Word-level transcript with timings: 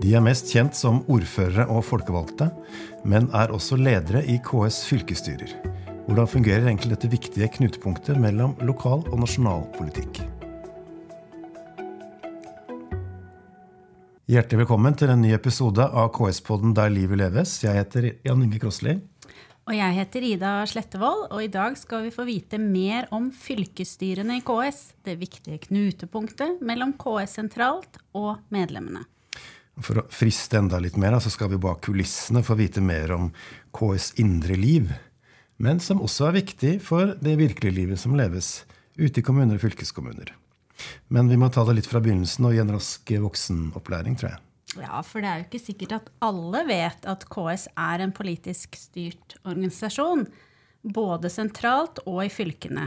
De 0.00 0.14
er 0.16 0.22
mest 0.24 0.48
kjent 0.48 0.72
som 0.72 1.02
ordførere 1.12 1.66
og 1.68 1.82
folkevalgte, 1.84 2.46
men 3.04 3.26
er 3.36 3.50
også 3.52 3.76
ledere 3.76 4.22
i 4.24 4.38
KS 4.40 4.78
fylkesstyrer. 4.88 5.52
Hvordan 6.06 6.30
fungerer 6.30 6.64
egentlig 6.70 6.94
dette 6.94 7.10
viktige 7.12 7.50
knutepunktet 7.58 8.16
mellom 8.16 8.54
lokal 8.64 9.04
og 9.10 9.18
nasjonal 9.20 9.66
politikk? 9.74 10.22
Hjertelig 14.30 14.62
velkommen 14.62 14.96
til 14.96 15.12
en 15.12 15.20
ny 15.20 15.34
episode 15.36 15.84
av 15.84 16.08
KS-podden 16.16 16.72
Der 16.80 16.88
livet 16.96 17.20
leves. 17.20 17.58
Jeg 17.60 17.76
heter 17.82 18.08
Jan 18.24 18.48
Inge 18.48 18.62
Krosli. 18.62 18.96
Og 19.68 19.76
jeg 19.76 20.00
heter 20.00 20.30
Ida 20.32 20.56
Slettevold, 20.70 21.28
og 21.28 21.44
i 21.44 21.52
dag 21.52 21.76
skal 21.76 22.08
vi 22.08 22.14
få 22.14 22.24
vite 22.24 22.56
mer 22.56 23.10
om 23.12 23.28
fylkesstyrene 23.36 24.40
i 24.40 24.46
KS. 24.48 24.82
Det 25.04 25.20
viktige 25.20 25.60
knutepunktet 25.68 26.64
mellom 26.64 26.96
KS 26.96 27.36
sentralt 27.42 28.00
og 28.16 28.38
medlemmene. 28.48 29.04
For 29.80 30.02
å 30.02 30.06
friste 30.12 30.58
enda 30.60 30.80
litt 30.82 30.98
mer, 31.00 31.16
så 31.20 31.32
skal 31.32 31.52
vi 31.52 31.60
bak 31.60 31.80
kulissene 31.86 32.42
få 32.44 32.56
vite 32.58 32.82
mer 32.84 33.14
om 33.16 33.30
KS' 33.76 34.12
indre 34.20 34.58
liv. 34.58 34.92
Men 35.60 35.80
som 35.80 36.02
også 36.04 36.28
er 36.28 36.38
viktig 36.40 36.74
for 36.84 37.14
det 37.20 37.36
virkelige 37.40 37.76
livet 37.76 38.00
som 38.00 38.16
leves 38.16 38.62
ute 38.96 39.20
i 39.20 39.24
kommuner 39.24 39.56
og 39.56 39.64
fylkeskommuner. 39.64 40.34
Men 41.12 41.28
vi 41.28 41.36
må 41.40 41.50
ta 41.52 41.64
det 41.68 41.76
litt 41.76 41.88
fra 41.88 42.00
begynnelsen 42.00 42.46
og 42.48 42.54
gi 42.54 42.62
en 42.62 42.72
rask 42.72 43.12
voksenopplæring, 43.24 44.16
tror 44.20 44.32
jeg. 44.32 44.40
Ja, 44.78 45.00
for 45.02 45.20
det 45.20 45.28
er 45.30 45.40
jo 45.40 45.48
ikke 45.48 45.62
sikkert 45.64 45.96
at 45.96 46.08
alle 46.22 46.62
vet 46.68 47.08
at 47.10 47.26
KS 47.32 47.66
er 47.74 48.04
en 48.04 48.14
politisk 48.14 48.78
styrt 48.78 49.36
organisasjon. 49.42 50.24
Både 50.80 51.28
sentralt 51.32 52.00
og 52.06 52.22
i 52.24 52.30
fylkene. 52.32 52.86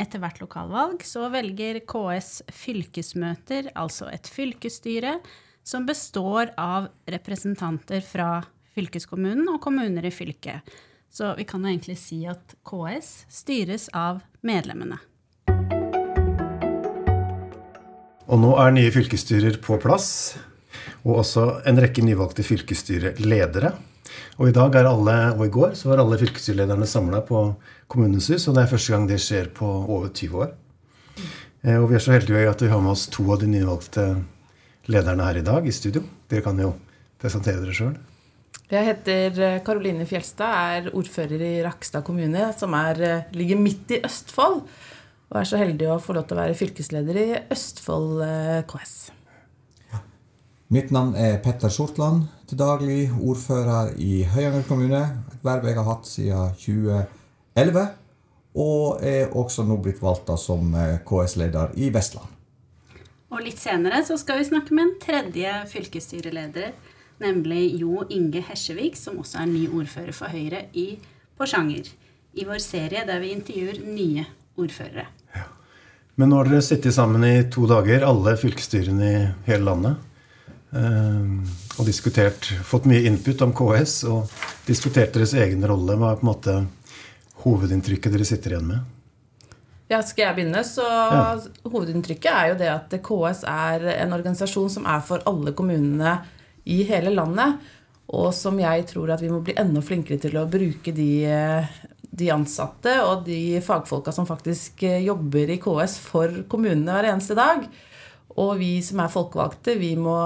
Etter 0.00 0.18
hvert 0.20 0.40
lokalvalg 0.42 1.04
så 1.06 1.28
velger 1.30 1.78
KS 1.86 2.42
fylkesmøter, 2.50 3.70
altså 3.78 4.08
et 4.10 4.26
fylkesstyre, 4.26 5.20
som 5.64 5.86
består 5.86 6.50
av 6.60 6.88
representanter 7.06 8.04
fra 8.04 8.42
fylkeskommunen 8.74 9.48
og 9.48 9.62
kommuner 9.64 10.04
i 10.04 10.12
fylket. 10.12 10.60
Så 11.14 11.32
vi 11.38 11.46
kan 11.48 11.62
jo 11.64 11.70
egentlig 11.70 11.96
si 11.98 12.24
at 12.28 12.56
KS 12.66 13.10
styres 13.32 13.88
av 13.94 14.20
medlemmene. 14.44 14.98
Og 18.24 18.40
nå 18.40 18.50
er 18.58 18.74
nye 18.74 18.92
fylkesstyrer 18.92 19.60
på 19.62 19.78
plass, 19.80 20.08
og 21.04 21.20
også 21.22 21.46
en 21.68 21.80
rekke 21.80 22.02
nyvalgte 22.04 22.44
fylkesstyreledere. 22.44 23.72
Og 24.40 24.50
i 24.50 24.54
dag 24.56 24.74
er 24.74 24.88
alle, 24.90 25.16
og 25.36 25.46
i 25.46 25.52
går 25.54 25.76
så 25.78 25.92
var 25.92 26.02
alle 26.02 26.18
fylkesstyrelederne 26.20 26.88
samla 26.88 27.22
på 27.24 27.46
Kommunens 27.88 28.30
hus, 28.32 28.48
og 28.48 28.56
det 28.56 28.64
er 28.64 28.72
første 28.72 28.94
gang 28.94 29.08
det 29.08 29.20
skjer 29.22 29.52
på 29.54 29.68
over 29.68 30.08
20 30.10 30.44
år. 30.44 30.54
Eh, 31.62 31.78
og 31.78 31.90
vi 31.90 31.98
er 31.98 32.02
så 32.02 32.16
heldige 32.16 32.48
at 32.50 32.64
vi 32.64 32.72
har 32.72 32.82
med 32.82 32.96
oss 32.96 33.06
to 33.12 33.26
av 33.30 33.40
de 33.44 33.48
nyvalgte 33.52 34.08
lederne 34.90 35.28
her 35.28 35.40
i 35.40 35.44
dag 35.46 35.66
i 35.66 35.72
studio. 35.74 36.02
Dere 36.30 36.44
kan 36.44 36.58
jo 36.60 36.74
presentere 37.20 37.62
dere 37.62 37.76
sjøl. 37.76 37.94
Jeg 38.70 38.86
heter 38.88 39.60
Karoline 39.64 40.06
Fjelstad, 40.08 40.54
er 40.78 40.94
ordfører 40.96 41.42
i 41.44 41.54
Rakstad 41.64 42.04
kommune, 42.06 42.46
som 42.56 42.74
er, 42.74 43.00
eh, 43.02 43.24
ligger 43.32 43.60
midt 43.60 43.90
i 43.90 44.00
Østfold. 44.04 44.62
Og 45.30 45.40
er 45.40 45.44
så 45.44 45.58
heldig 45.58 45.88
å 45.90 46.00
få 46.00 46.14
lov 46.14 46.26
til 46.26 46.36
å 46.36 46.42
være 46.42 46.56
fylkesleder 46.58 47.16
i 47.20 47.28
Østfold 47.52 48.22
eh, 48.24 48.62
KS. 48.70 48.94
Mitt 50.74 50.90
navn 50.90 51.14
er 51.14 51.38
Petter 51.44 51.68
Sortland. 51.68 52.24
Til 52.48 52.58
daglig 52.58 53.10
ordfører 53.12 53.94
i 54.00 54.24
Høyanger 54.24 54.64
kommune. 54.68 55.02
Et 55.32 55.44
verv 55.44 55.68
jeg 55.68 55.76
har 55.78 55.88
hatt 55.88 56.08
siden 56.08 56.56
2011. 56.58 57.84
Og 58.54 59.04
er 59.04 59.34
også 59.34 59.64
nå 59.66 59.76
blitt 59.82 60.02
valgt 60.02 60.32
som 60.40 60.74
eh, 60.74 60.98
KS-leder 61.06 61.76
i 61.76 61.92
Vestland. 61.94 62.33
Og 63.34 63.42
litt 63.42 63.58
senere 63.58 63.98
så 64.06 64.14
skal 64.20 64.38
vi 64.38 64.46
snakke 64.46 64.74
med 64.76 64.84
en 64.86 64.98
tredje 65.02 65.52
fylkesstyreleder, 65.72 66.70
nemlig 67.18 67.64
Jo 67.80 68.04
Inge 68.14 68.44
Hesjevik, 68.46 68.94
som 68.98 69.18
også 69.18 69.40
er 69.42 69.50
ny 69.50 69.64
ordfører 69.74 70.14
for 70.14 70.30
Høyre 70.30 70.68
i 70.78 70.92
Porsanger. 71.34 71.90
I 72.38 72.46
vår 72.46 72.62
serie 72.62 73.02
der 73.06 73.18
vi 73.22 73.32
intervjuer 73.34 73.80
nye 73.86 74.22
ordførere. 74.54 75.08
Ja. 75.34 75.48
Men 76.14 76.30
nå 76.30 76.38
har 76.38 76.50
dere 76.50 76.62
sittet 76.62 76.94
sammen 76.94 77.26
i 77.26 77.34
to 77.50 77.66
dager, 77.70 78.06
alle 78.06 78.36
fylkesstyrene 78.38 79.10
i 79.10 79.20
hele 79.48 79.66
landet. 79.66 79.98
Og 80.74 81.86
diskutert, 81.86 82.46
fått 82.66 82.86
mye 82.90 83.02
input 83.10 83.42
om 83.46 83.54
KS 83.54 84.00
og 84.10 84.30
diskutert 84.66 85.14
deres 85.14 85.34
egen 85.38 85.62
rolle. 85.66 85.98
Hva 85.98 86.14
er 86.14 86.20
på 86.20 86.26
en 86.26 86.30
måte 86.30 86.56
hovedinntrykket 87.42 88.14
dere 88.14 88.26
sitter 88.26 88.54
igjen 88.54 88.70
med? 88.70 88.90
Ja, 89.94 90.02
Skal 90.02 90.26
jeg 90.26 90.38
begynne, 90.40 90.64
så 90.66 90.84
ja. 90.84 91.22
Hovedinntrykket 91.68 92.30
er 92.32 92.50
jo 92.50 92.58
det 92.58 92.70
at 92.72 92.94
KS 93.04 93.44
er 93.46 93.86
en 94.00 94.14
organisasjon 94.16 94.72
som 94.72 94.88
er 94.90 95.02
for 95.06 95.22
alle 95.30 95.54
kommunene 95.54 96.16
i 96.66 96.82
hele 96.88 97.12
landet. 97.14 97.60
Og 98.14 98.32
som 98.36 98.58
jeg 98.60 98.84
tror 98.90 99.14
at 99.14 99.22
vi 99.22 99.30
må 99.32 99.40
bli 99.44 99.54
enda 99.60 99.80
flinkere 99.84 100.20
til 100.20 100.36
å 100.36 100.48
bruke 100.50 100.92
de, 100.96 101.08
de 102.10 102.30
ansatte 102.34 102.98
og 103.06 103.24
de 103.28 103.60
fagfolka 103.64 104.12
som 104.12 104.28
faktisk 104.28 104.82
jobber 104.82 105.54
i 105.54 105.60
KS 105.62 105.98
for 106.02 106.42
kommunene 106.50 106.98
hver 106.98 107.12
eneste 107.12 107.38
dag. 107.38 107.64
Og 108.34 108.56
vi 108.58 108.76
som 108.84 109.00
er 109.04 109.12
folkevalgte, 109.12 109.76
vi 109.78 109.94
må 109.96 110.18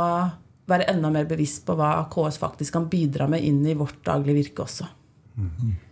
være 0.68 0.88
enda 0.92 1.10
mer 1.12 1.28
bevisst 1.28 1.64
på 1.68 1.76
hva 1.78 1.92
KS 2.12 2.40
faktisk 2.40 2.76
kan 2.76 2.88
bidra 2.90 3.28
med 3.30 3.44
inn 3.44 3.60
i 3.68 3.76
vårt 3.76 4.00
daglige 4.04 4.40
virke 4.42 4.64
også. 4.64 4.88
Mm 5.36 5.50
-hmm. 5.50 5.87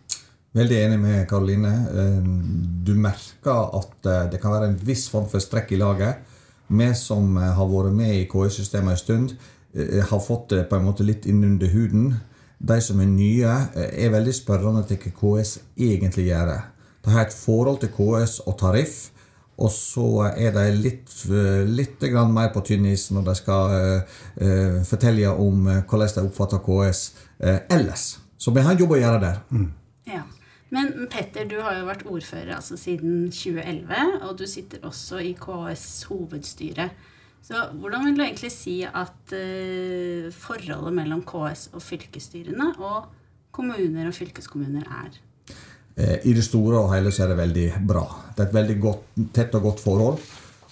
Veldig 0.56 0.76
enig 0.80 0.96
med 1.00 1.26
Karoline. 1.28 1.72
Ehm, 2.00 2.28
du 2.84 2.94
merker 2.96 3.74
at 3.76 4.06
eh, 4.08 4.22
det 4.32 4.40
kan 4.40 4.54
være 4.54 4.70
en 4.70 4.78
viss 4.88 5.04
form 5.12 5.26
for 5.28 5.42
strekk 5.42 5.74
i 5.76 5.80
laget. 5.80 6.22
Vi 6.68 6.86
som 6.96 7.36
eh, 7.36 7.52
har 7.58 7.68
vært 7.68 7.92
med 7.92 8.14
i 8.14 8.24
KI-systemet 8.30 8.94
en 8.94 9.02
stund, 9.02 9.34
eh, 9.76 10.00
har 10.00 10.22
fått 10.24 10.54
det 10.54 10.64
på 10.70 10.78
en 10.78 10.88
måte 10.88 11.04
litt 11.04 11.28
innunder 11.28 11.68
huden. 11.74 12.14
De 12.56 12.80
som 12.80 13.02
er 13.04 13.10
nye, 13.10 13.52
er 13.76 14.14
veldig 14.14 14.32
spørrende 14.32 14.86
til 14.88 15.02
hva 15.02 15.12
KS 15.20 15.58
egentlig 15.76 16.30
gjør. 16.30 16.54
De 17.04 17.12
har 17.12 17.26
et 17.26 17.36
forhold 17.36 17.82
til 17.82 17.92
KS 17.92 18.40
og 18.46 18.56
tariff. 18.62 19.10
Og 19.60 19.70
så 19.72 20.08
er 20.36 20.52
de 20.52 20.64
litt, 20.76 21.12
litt 21.68 22.02
mer 22.32 22.50
på 22.52 22.60
tynn 22.64 22.84
is 22.90 23.06
når 23.10 23.22
de 23.24 23.34
skal 23.38 24.02
fortelle 24.84 25.30
om 25.32 25.64
hvordan 25.64 26.12
de 26.12 26.24
oppfatter 26.26 26.60
KS 26.60 27.00
ellers. 27.72 28.18
Så 28.36 28.52
vi 28.52 28.60
har 28.60 28.74
en 28.74 28.82
jobb 28.84 28.92
å 28.92 29.00
gjøre 29.00 29.22
der. 29.22 29.38
Mm. 29.48 29.70
Men 30.74 31.06
Petter, 31.10 31.46
du 31.46 31.60
har 31.62 31.76
jo 31.78 31.86
vært 31.86 32.06
ordfører 32.10 32.56
altså 32.56 32.78
siden 32.80 33.28
2011, 33.30 34.24
og 34.26 34.32
du 34.40 34.46
sitter 34.50 34.82
også 34.86 35.20
i 35.22 35.34
KS 35.38 36.06
hovedstyre. 36.10 36.88
Så 37.46 37.60
hvordan 37.78 38.08
vil 38.08 38.16
du 38.18 38.24
egentlig 38.24 38.50
si 38.50 38.80
at 38.82 39.34
uh, 39.36 40.26
forholdet 40.34 40.96
mellom 40.96 41.22
KS 41.26 41.68
og 41.76 41.84
fylkesstyrene 41.84 42.72
og 42.82 43.06
kommuner 43.54 44.10
og 44.10 44.16
fylkeskommuner 44.16 44.88
er? 45.04 45.20
Eh, 45.96 46.18
I 46.28 46.34
det 46.36 46.44
store 46.44 46.82
og 46.82 46.90
hele 46.92 47.12
så 47.14 47.24
er 47.24 47.32
det 47.32 47.38
veldig 47.38 47.68
bra. 47.88 48.02
Det 48.34 48.42
er 48.42 48.50
et 48.50 48.58
veldig 48.58 48.76
godt, 48.82 49.06
tett 49.36 49.54
og 49.56 49.70
godt 49.70 49.84
forhold. 49.84 50.18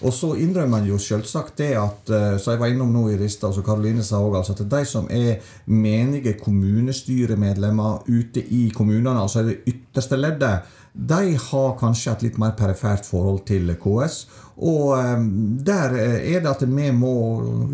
Og 0.03 0.11
så 0.13 0.33
innrømmer 0.35 0.79
man 0.79 0.87
jo 0.89 0.97
selvsagt 0.99 1.57
det 1.61 1.71
at 1.79 2.09
eh, 2.11 2.37
så 2.41 2.51
jeg 2.51 2.59
var 2.59 2.71
innom 2.71 2.91
nå 2.91 3.05
i 3.13 3.19
Rista, 3.19 3.47
og 3.47 3.63
Karoline 3.63 4.03
sa 4.03 4.19
også, 4.19 4.41
altså 4.41 4.55
at 4.57 4.71
de 4.73 4.81
som 4.89 5.07
er 5.09 5.43
menige 5.71 6.35
kommunestyremedlemmer 6.41 8.03
ute 8.09 8.43
i 8.43 8.67
kommunene, 8.75 9.21
altså 9.21 9.45
det 9.47 9.61
ytterste 9.71 10.19
leddet, 10.19 10.73
de 10.95 11.35
har 11.35 11.77
kanskje 11.79 12.11
et 12.11 12.27
litt 12.27 12.37
mer 12.39 12.53
perifert 12.55 13.07
forhold 13.07 13.41
til 13.47 13.73
KS. 13.79 14.21
Og 14.55 14.93
um, 14.95 15.25
der 15.67 15.91
er 15.99 16.39
det 16.39 16.47
at 16.47 16.63
vi 16.63 16.91
må 16.95 17.15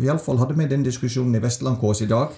Iallfall 0.02 0.40
hadde 0.42 0.56
vi 0.58 0.66
den 0.66 0.82
diskusjonen 0.82 1.38
i 1.38 1.42
Vestland 1.42 1.78
KS 1.78 2.02
i 2.02 2.10
dag 2.10 2.34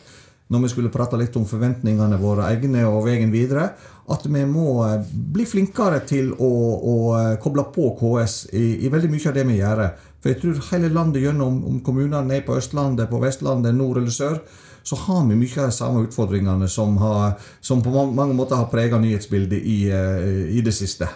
når 0.53 0.65
vi 0.65 0.71
skulle 0.75 0.93
prate 0.93 1.17
litt 1.17 1.37
om 1.41 1.47
forventningene 1.49 2.19
våre 2.21 2.51
egne 2.53 2.85
og 2.85 3.07
veien 3.07 3.33
videre, 3.33 3.71
at 4.13 4.27
vi 4.29 4.43
må 4.45 4.83
eh, 4.85 5.07
bli 5.09 5.47
flinkere 5.49 6.03
til 6.09 6.35
å, 6.35 6.51
å 6.77 6.97
eh, 7.17 7.31
koble 7.41 7.65
på 7.73 7.95
KS 8.01 8.37
i, 8.53 8.67
i, 8.85 8.91
veldig 8.93 9.11
mye 9.13 9.31
av 9.31 9.39
det 9.39 9.47
vi 9.49 9.57
gjør. 9.63 9.83
For 10.21 10.33
jeg 10.33 10.41
tror 10.43 10.61
hele 10.71 10.93
landet 10.93 11.25
gjennom, 11.25 11.63
om 11.69 11.81
kommunene 11.85 12.37
er 12.37 12.45
på 12.45 12.59
Østlandet, 12.61 13.09
på 13.09 13.23
Vestlandet, 13.23 13.77
nord 13.77 14.03
eller 14.03 14.13
sør, 14.13 14.39
så 14.85 14.99
har 15.07 15.23
vi 15.31 15.39
mye 15.41 15.61
av 15.63 15.71
de 15.71 15.77
samme 15.79 16.05
utfordringene 16.05 16.69
som, 16.69 16.99
har, 17.01 17.39
som 17.65 17.81
på 17.81 17.93
mange 18.13 18.37
måter 18.37 18.61
har 18.61 18.69
preget 18.73 19.01
nyhetsbildet 19.01 19.65
i, 19.65 19.79
eh, 19.89 20.45
i 20.53 20.65
det 20.65 20.77
siste. 20.77 21.09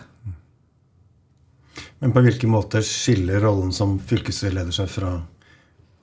Men 1.98 2.14
på 2.14 2.22
hvilken 2.24 2.52
måte 2.54 2.80
skiller 2.86 3.42
rollen 3.42 3.74
som 3.74 3.98
fylkesleder 4.00 4.72
seg 4.72 4.88
fra 4.88 5.12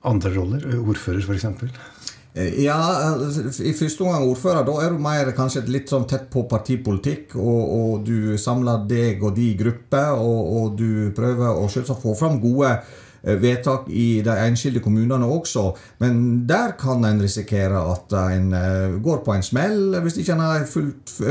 andre 0.06 0.34
roller? 0.36 0.66
Ordfører, 0.78 1.24
f.eks.? 1.24 1.95
Eh, 2.36 2.64
ja, 2.64 2.76
altså, 3.14 3.62
i 3.64 3.72
første 3.72 4.04
omgang 4.04 4.26
ordfører, 4.28 4.64
da 4.66 4.74
er 4.84 4.92
du 4.92 5.00
mer 5.00 5.30
kanskje 5.36 5.62
litt 5.72 5.88
sånn 5.88 6.04
tett 6.08 6.28
på 6.32 6.44
partipolitikk. 6.50 7.38
Og, 7.40 7.62
og 7.78 8.04
du 8.04 8.36
samler 8.40 8.84
deg 8.90 9.24
og 9.24 9.32
de 9.38 9.54
grupper, 9.56 10.20
og, 10.20 10.52
og 10.58 10.76
du 10.76 11.10
prøver 11.16 11.56
å 11.56 11.66
selvsagt 11.72 12.04
få 12.04 12.12
fram 12.18 12.36
gode 12.42 12.74
eh, 12.74 13.38
vedtak 13.40 13.88
i 13.88 14.20
de 14.26 14.36
enskilde 14.44 14.84
kommunene 14.84 15.24
også. 15.38 15.70
Men 16.04 16.44
der 16.48 16.76
kan 16.76 17.08
en 17.08 17.24
risikere 17.24 17.80
at 17.94 18.12
en 18.26 18.52
eh, 18.52 19.00
går 19.00 19.24
på 19.24 19.36
en 19.36 19.46
smell 19.46 20.00
hvis 20.04 20.20
ikke 20.20 20.36
en 20.36 20.44
har, 20.44 20.66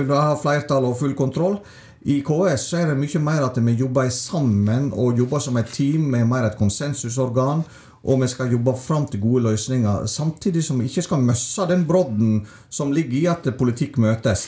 har 0.09 0.39
flertall 0.41 0.89
og 0.89 0.97
full 1.03 1.13
kontroll. 1.17 1.59
I 2.05 2.19
KS 2.21 2.67
er 2.77 2.91
det 2.91 2.99
mye 2.99 3.19
mer 3.21 3.45
at 3.47 3.55
vi 3.65 3.73
jobber 3.77 4.09
sammen 4.13 4.91
og 4.93 5.17
jobber 5.17 5.41
som 5.41 5.57
et 5.57 5.71
team 5.73 6.03
med 6.13 6.27
mer 6.29 6.45
et 6.45 6.57
konsensusorgan 6.57 7.63
Og 8.05 8.21
vi 8.21 8.27
skal 8.29 8.51
jobbe 8.53 8.75
fram 8.77 9.07
til 9.09 9.21
gode 9.23 9.47
løsninger, 9.47 10.05
samtidig 10.05 10.63
som 10.63 10.79
vi 10.79 10.85
ikke 10.85 11.01
skal 11.07 11.23
miste 11.25 11.65
den 11.69 11.87
brodden 11.89 12.43
som 12.69 12.93
ligger 12.93 13.17
i 13.17 13.25
at 13.31 13.49
politikk 13.57 13.97
møtes. 13.97 14.45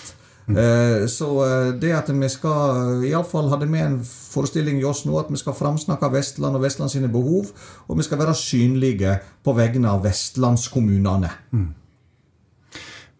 Eh, 0.48 1.08
Så 1.08 1.28
eh, 1.44 1.74
det 1.76 1.92
at 1.92 2.10
vi 2.10 2.30
skal 2.32 3.04
Iallfall 3.04 3.50
hadde 3.52 3.68
vi 3.68 3.82
en 3.84 3.98
forestilling 4.06 4.80
i 4.80 4.86
oss 4.88 5.04
nå 5.06 5.18
at 5.20 5.32
vi 5.32 5.40
skal 5.42 5.58
framsnakke 5.58 6.08
Vestland 6.14 6.56
og 6.56 6.64
Vestland 6.64 6.94
sine 6.94 7.10
behov, 7.12 7.52
og 7.88 7.98
vi 7.98 8.06
skal 8.08 8.22
være 8.22 8.36
synlige 8.36 9.18
på 9.44 9.58
vegne 9.58 9.90
av 9.92 10.06
vestlandskommunene. 10.06 11.34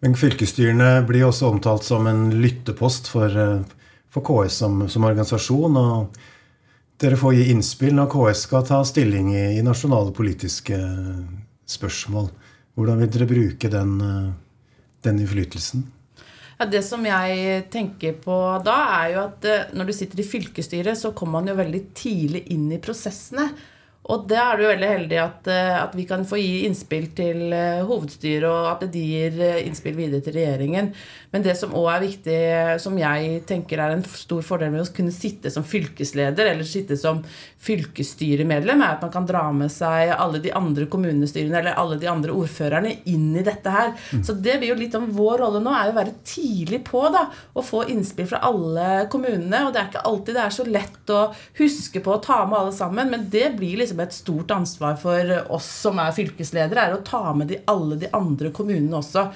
Men 0.00 0.14
fylkesstyrene 0.14 1.02
blir 1.08 1.26
også 1.26 1.50
omtalt 1.50 1.84
som 1.84 2.06
en 2.06 2.30
lyttepost 2.40 3.10
for, 3.12 3.28
eh, 3.28 3.60
for 4.08 4.24
KS 4.24 4.62
som, 4.62 4.88
som 4.88 5.04
organisasjon. 5.04 5.76
og 5.76 6.24
Dere 6.98 7.16
får 7.18 7.36
gi 7.36 7.44
innspill 7.52 7.94
når 7.94 8.08
KS 8.10 8.40
skal 8.48 8.64
ta 8.66 8.80
stilling 8.86 9.30
i, 9.36 9.60
nasjonale 9.62 10.10
politiske 10.14 10.78
spørsmål. 11.70 12.26
Hvordan 12.74 12.98
vil 13.02 13.12
dere 13.14 13.28
bruke 13.30 13.70
den, 13.70 13.92
eh, 14.02 14.32
den 15.06 15.20
innflytelsen? 15.22 15.84
Ja, 16.58 16.66
det 16.66 16.82
som 16.82 17.04
jeg 17.06 17.68
tenker 17.70 18.16
på 18.18 18.34
da, 18.66 18.76
er 18.98 19.12
jo 19.14 19.20
at 19.28 19.46
eh, 19.46 19.70
når 19.78 19.86
du 19.86 19.94
sitter 19.94 20.18
i 20.18 20.26
fylkesstyret, 20.26 20.98
så 20.98 21.12
kommer 21.14 21.38
man 21.38 21.52
jo 21.52 21.58
veldig 21.60 21.82
tidlig 21.94 22.42
inn 22.50 22.66
i 22.74 22.80
prosessene. 22.82 23.46
Og 24.08 24.24
det 24.28 24.38
er 24.40 24.62
jo 24.62 24.70
veldig 24.70 24.88
heldig 24.88 25.18
at, 25.20 25.48
eh, 25.52 25.74
at 25.82 25.96
vi 25.96 26.06
kan 26.08 26.24
få 26.28 26.38
gi 26.40 26.62
innspill 26.64 27.10
til 27.16 27.52
eh, 27.52 27.84
hovedstyret, 27.84 28.46
og 28.48 28.68
at 28.70 28.86
de 28.92 29.02
gir 29.04 29.34
eh, 29.44 29.60
innspill 29.66 29.98
videre 29.98 30.24
til 30.24 30.38
regjeringen. 30.38 30.88
Men 31.28 31.44
det 31.44 31.52
som 31.60 31.74
òg 31.76 31.90
er 31.92 32.04
viktig, 32.06 32.38
som 32.80 32.96
jeg 32.96 33.42
tenker 33.48 33.82
er 33.84 33.92
en 33.92 34.04
stor 34.08 34.40
fordel 34.46 34.72
med 34.72 34.86
å 34.86 34.94
kunne 34.96 35.12
sitte 35.12 35.52
som 35.52 35.66
fylkesleder 35.66 36.48
eller 36.54 36.64
sitte 36.64 36.96
som 36.96 37.20
fylkesstyremedlem, 37.60 38.80
er 38.80 38.94
at 38.94 39.04
man 39.04 39.12
kan 39.12 39.28
dra 39.28 39.42
med 39.52 39.68
seg 39.72 40.14
alle 40.14 40.40
de 40.40 40.54
andre 40.56 40.88
kommunestyrene 40.88 41.60
eller 41.60 41.76
alle 41.76 42.00
de 42.00 42.08
andre 42.08 42.32
ordførerne 42.32 42.94
inn 43.12 43.28
i 43.36 43.44
dette 43.44 43.74
her. 43.74 43.92
Så 44.24 44.32
det 44.32 44.56
blir 44.62 44.72
jo 44.72 44.78
litt 44.80 44.96
om 44.96 45.04
vår 45.12 45.42
rolle 45.44 45.60
nå, 45.60 45.74
er 45.76 45.92
å 45.92 45.98
være 45.98 46.16
tidlig 46.24 46.80
på 46.88 47.04
da, 47.12 47.26
og 47.52 47.66
få 47.66 47.84
innspill 47.92 48.30
fra 48.30 48.40
alle 48.48 49.04
kommunene. 49.12 49.66
Og 49.66 49.74
det 49.74 49.82
er 49.82 49.92
ikke 49.92 50.06
alltid 50.08 50.38
det 50.38 50.46
er 50.46 50.56
så 50.56 50.68
lett 50.68 51.12
å 51.12 51.22
huske 51.60 52.00
på 52.00 52.16
å 52.16 52.22
ta 52.24 52.40
med 52.48 52.62
alle 52.62 52.72
sammen, 52.72 53.12
men 53.12 53.28
det 53.28 53.52
blir 53.58 53.76
liksom 53.82 53.97
et 54.04 54.16
stort 54.16 54.52
ansvar 54.54 54.98
for 55.00 55.32
oss 55.54 55.68
som 55.84 55.98
er 56.02 56.14
fylkesledere, 56.16 56.88
er 56.88 56.98
å 56.98 57.04
ta 57.06 57.32
med 57.36 57.50
de, 57.52 57.62
alle 57.70 57.98
de 58.00 58.10
andre 58.16 58.52
kommunene 58.54 59.00
også. 59.00 59.28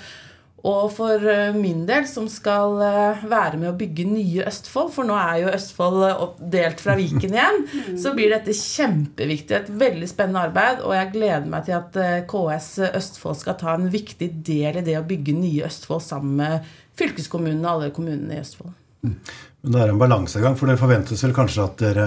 Og 0.62 0.92
for 0.94 1.24
eh, 1.26 1.50
min 1.58 1.82
del, 1.88 2.04
som 2.06 2.28
skal 2.30 2.76
eh, 2.86 3.22
være 3.26 3.58
med 3.58 3.72
å 3.72 3.74
bygge 3.78 4.04
nye 4.06 4.44
Østfold, 4.46 4.92
for 4.94 5.08
nå 5.08 5.16
er 5.18 5.40
jo 5.40 5.54
Østfold 5.56 6.04
eh, 6.06 6.20
delt 6.54 6.82
fra 6.84 6.94
Viken 6.98 7.34
igjen, 7.34 7.64
så 8.02 8.12
blir 8.14 8.30
dette 8.30 8.54
kjempeviktig. 8.54 9.56
Et 9.58 9.72
veldig 9.82 10.10
spennende 10.10 10.44
arbeid, 10.46 10.84
og 10.86 10.94
jeg 10.94 11.10
gleder 11.16 11.48
meg 11.50 11.66
til 11.66 11.80
at 11.80 11.98
KS 12.30 12.70
Østfold 12.92 13.40
skal 13.40 13.58
ta 13.58 13.74
en 13.74 13.90
viktig 13.90 14.30
del 14.46 14.78
i 14.78 14.86
det 14.86 15.00
å 15.00 15.06
bygge 15.08 15.34
nye 15.34 15.66
Østfold 15.66 16.04
sammen 16.06 16.38
med 16.38 16.70
fylkeskommunene 17.00 17.66
og 17.66 17.72
alle 17.72 17.96
kommunene 17.96 18.38
i 18.38 18.44
Østfold. 18.44 18.78
Men 19.02 19.74
det 19.74 19.82
er 19.82 19.90
en 19.90 19.98
balansegang, 19.98 20.54
for 20.58 20.70
det 20.70 20.78
forventes 20.78 21.26
vel 21.26 21.34
kanskje 21.34 21.66
at 21.66 21.82
dere, 21.82 22.06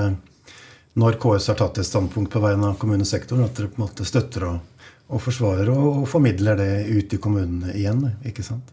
når 0.99 1.17
KS 1.19 1.49
har 1.51 1.59
tatt 1.59 1.79
et 1.81 1.87
standpunkt 1.87 2.31
på 2.31 2.41
vegne 2.43 2.71
av 2.71 2.77
kommunesektoren, 2.79 3.45
at 3.47 3.57
dere 3.57 3.71
på 3.71 3.81
en 3.81 3.85
måte 3.85 4.07
støtter 4.07 4.47
og, 4.47 4.87
og 5.11 5.21
forsvarer 5.23 5.71
og, 5.73 5.89
og 6.03 6.07
formidler 6.09 6.59
det 6.59 6.71
ut 6.87 7.15
i 7.15 7.19
kommunene 7.21 7.75
igjen, 7.75 8.05
ikke 8.27 8.45
sant? 8.45 8.71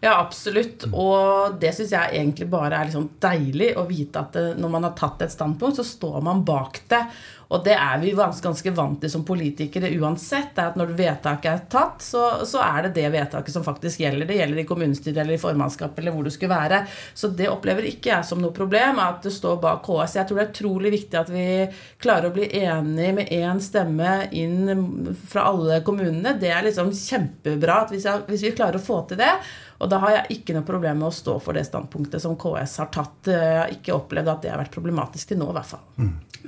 Ja, 0.00 0.18
absolutt. 0.20 0.84
Og 0.92 1.56
det 1.58 1.72
syns 1.74 1.94
jeg 1.96 2.14
egentlig 2.20 2.46
bare 2.52 2.76
er 2.78 2.86
liksom 2.86 3.08
deilig 3.22 3.72
å 3.80 3.86
vite 3.88 4.22
at 4.22 4.36
når 4.58 4.70
man 4.70 4.86
har 4.86 4.94
tatt 4.98 5.24
et 5.26 5.34
standpunkt, 5.34 5.80
så 5.80 5.86
står 5.86 6.20
man 6.22 6.44
bak 6.46 6.84
det. 6.92 7.02
Og 7.48 7.62
det 7.64 7.74
er 7.80 7.96
vi 8.02 8.10
ganske, 8.12 8.72
vant 8.76 8.98
til 9.00 9.10
som 9.10 9.24
politikere 9.26 9.88
uansett. 9.96 10.50
Det 10.54 10.62
er 10.62 10.72
at 10.72 10.76
Når 10.76 10.92
vedtaket 10.98 11.48
er 11.50 11.62
tatt, 11.72 12.04
så, 12.04 12.24
så 12.44 12.60
er 12.60 12.86
det 12.86 12.94
det 12.98 13.08
vedtaket 13.14 13.54
som 13.54 13.64
faktisk 13.64 14.02
gjelder. 14.02 14.28
Det 14.28 14.36
gjelder 14.36 14.60
i 14.60 14.66
kommunestyret 14.68 15.22
eller 15.22 15.38
i 15.38 15.40
formannskap 15.40 15.96
eller 15.98 16.12
hvor 16.12 16.28
det 16.28 16.34
skulle 16.36 16.52
være. 16.52 16.82
Så 17.16 17.32
det 17.32 17.48
opplever 17.48 17.88
ikke 17.88 18.12
jeg 18.12 18.28
som 18.28 18.42
noe 18.42 18.52
problem 18.54 19.00
at 19.00 19.24
det 19.24 19.32
står 19.32 19.56
bak 19.64 19.80
KS. 19.86 20.18
Jeg 20.20 20.28
tror 20.28 20.40
det 20.40 20.44
er 20.44 20.52
utrolig 20.52 20.92
viktig 20.98 21.20
at 21.22 21.32
vi 21.32 21.46
klarer 22.04 22.28
å 22.28 22.36
bli 22.36 22.50
enige 22.60 23.16
med 23.16 23.32
én 23.32 23.64
stemme 23.64 24.12
inn 24.36 25.08
fra 25.32 25.48
alle 25.48 25.80
kommunene. 25.86 26.36
Det 26.38 26.52
er 26.52 26.68
liksom 26.68 26.92
kjempebra 26.92 27.82
at 27.86 27.96
hvis, 27.96 28.04
jeg, 28.10 28.28
hvis 28.28 28.44
vi 28.44 28.54
klarer 28.60 28.76
å 28.76 28.84
få 28.90 29.00
til 29.08 29.24
det. 29.24 29.32
Og 29.78 29.90
da 29.90 30.00
har 30.02 30.14
jeg 30.14 30.38
ikke 30.38 30.56
noe 30.56 30.66
problem 30.66 30.98
med 30.98 31.08
å 31.10 31.14
stå 31.14 31.36
for 31.42 31.54
det 31.54 31.62
standpunktet 31.68 32.22
som 32.24 32.34
KS 32.40 32.80
har 32.82 32.88
tatt. 32.94 33.30
Jeg 33.30 33.60
har 33.60 33.74
ikke 33.74 33.94
opplevd 33.94 34.32
at 34.32 34.42
det 34.42 34.50
har 34.50 34.58
vært 34.58 34.74
problematisk 34.74 35.30
til 35.30 35.38
nå, 35.38 35.52
i 35.52 35.56
hvert 35.58 35.70
fall. 35.70 35.84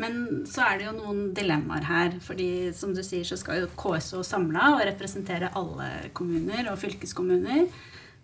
Men 0.00 0.18
så 0.50 0.64
er 0.66 0.80
det 0.80 0.88
jo 0.88 0.96
noen 0.96 1.22
dilemmaer 1.36 1.86
her. 1.86 2.18
fordi 2.24 2.72
som 2.74 2.94
du 2.94 3.04
sier, 3.06 3.22
så 3.26 3.38
skal 3.38 3.62
jo 3.62 3.70
KS 3.78 4.12
jo 4.16 4.24
samla 4.26 4.74
og 4.74 4.84
representere 4.88 5.52
alle 5.58 6.10
kommuner 6.16 6.72
og 6.72 6.80
fylkeskommuner. 6.82 7.68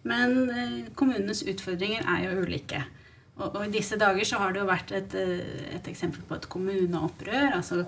Men 0.06 0.36
eh, 0.50 0.76
kommunenes 0.98 1.42
utfordringer 1.46 2.06
er 2.06 2.26
jo 2.26 2.42
ulike. 2.42 2.82
Og, 3.36 3.56
i 3.66 3.72
disse 3.74 3.98
dager 4.00 4.24
så 4.24 4.38
har 4.40 4.54
det 4.54 4.62
jo 4.62 4.68
vært 4.68 4.92
et, 4.96 5.14
eh, 5.18 5.74
et 5.76 5.90
eksempel 5.90 6.24
på 6.26 6.38
et 6.38 6.48
kommuneopprør. 6.48 7.56
Altså 7.58 7.84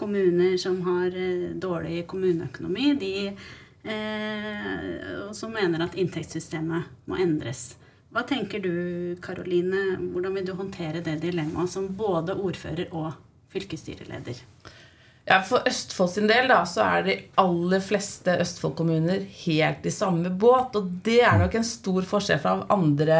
kommuner 0.00 0.58
som 0.60 0.80
har 0.86 1.14
eh, 1.16 1.50
dårlig 1.56 2.04
kommuneøkonomi, 2.10 2.92
de 3.00 3.14
eh, 3.30 3.48
og 3.84 5.30
som 5.36 5.54
mener 5.54 5.86
at 5.86 5.96
inntektssystemet 5.98 6.90
må 7.08 7.16
endres. 7.22 7.74
Hva 8.10 8.24
tenker 8.26 8.60
du, 8.60 8.72
Karoline? 9.22 9.96
Hvordan 10.10 10.34
vil 10.36 10.48
du 10.48 10.54
håndtere 10.58 11.02
det 11.04 11.20
dilemmaet 11.22 11.70
som 11.70 11.86
både 11.96 12.34
ordfører 12.34 12.90
og 12.90 13.12
fylkesstyreleder? 13.54 14.40
Ja, 15.28 15.36
For 15.44 15.66
Østfold 15.68 16.08
sin 16.14 16.28
del 16.30 16.48
da, 16.48 16.62
så 16.66 16.80
er 16.82 17.02
de 17.04 17.14
aller 17.38 17.82
fleste 17.84 18.38
Østfold-kommuner 18.40 19.20
helt 19.44 19.84
i 19.86 19.92
samme 19.92 20.32
båt. 20.32 20.78
Og 20.78 20.88
det 21.04 21.18
er 21.26 21.36
nok 21.38 21.58
en 21.58 21.66
stor 21.66 22.06
forskjell 22.08 22.40
fra 22.40 22.54
andre, 22.72 23.18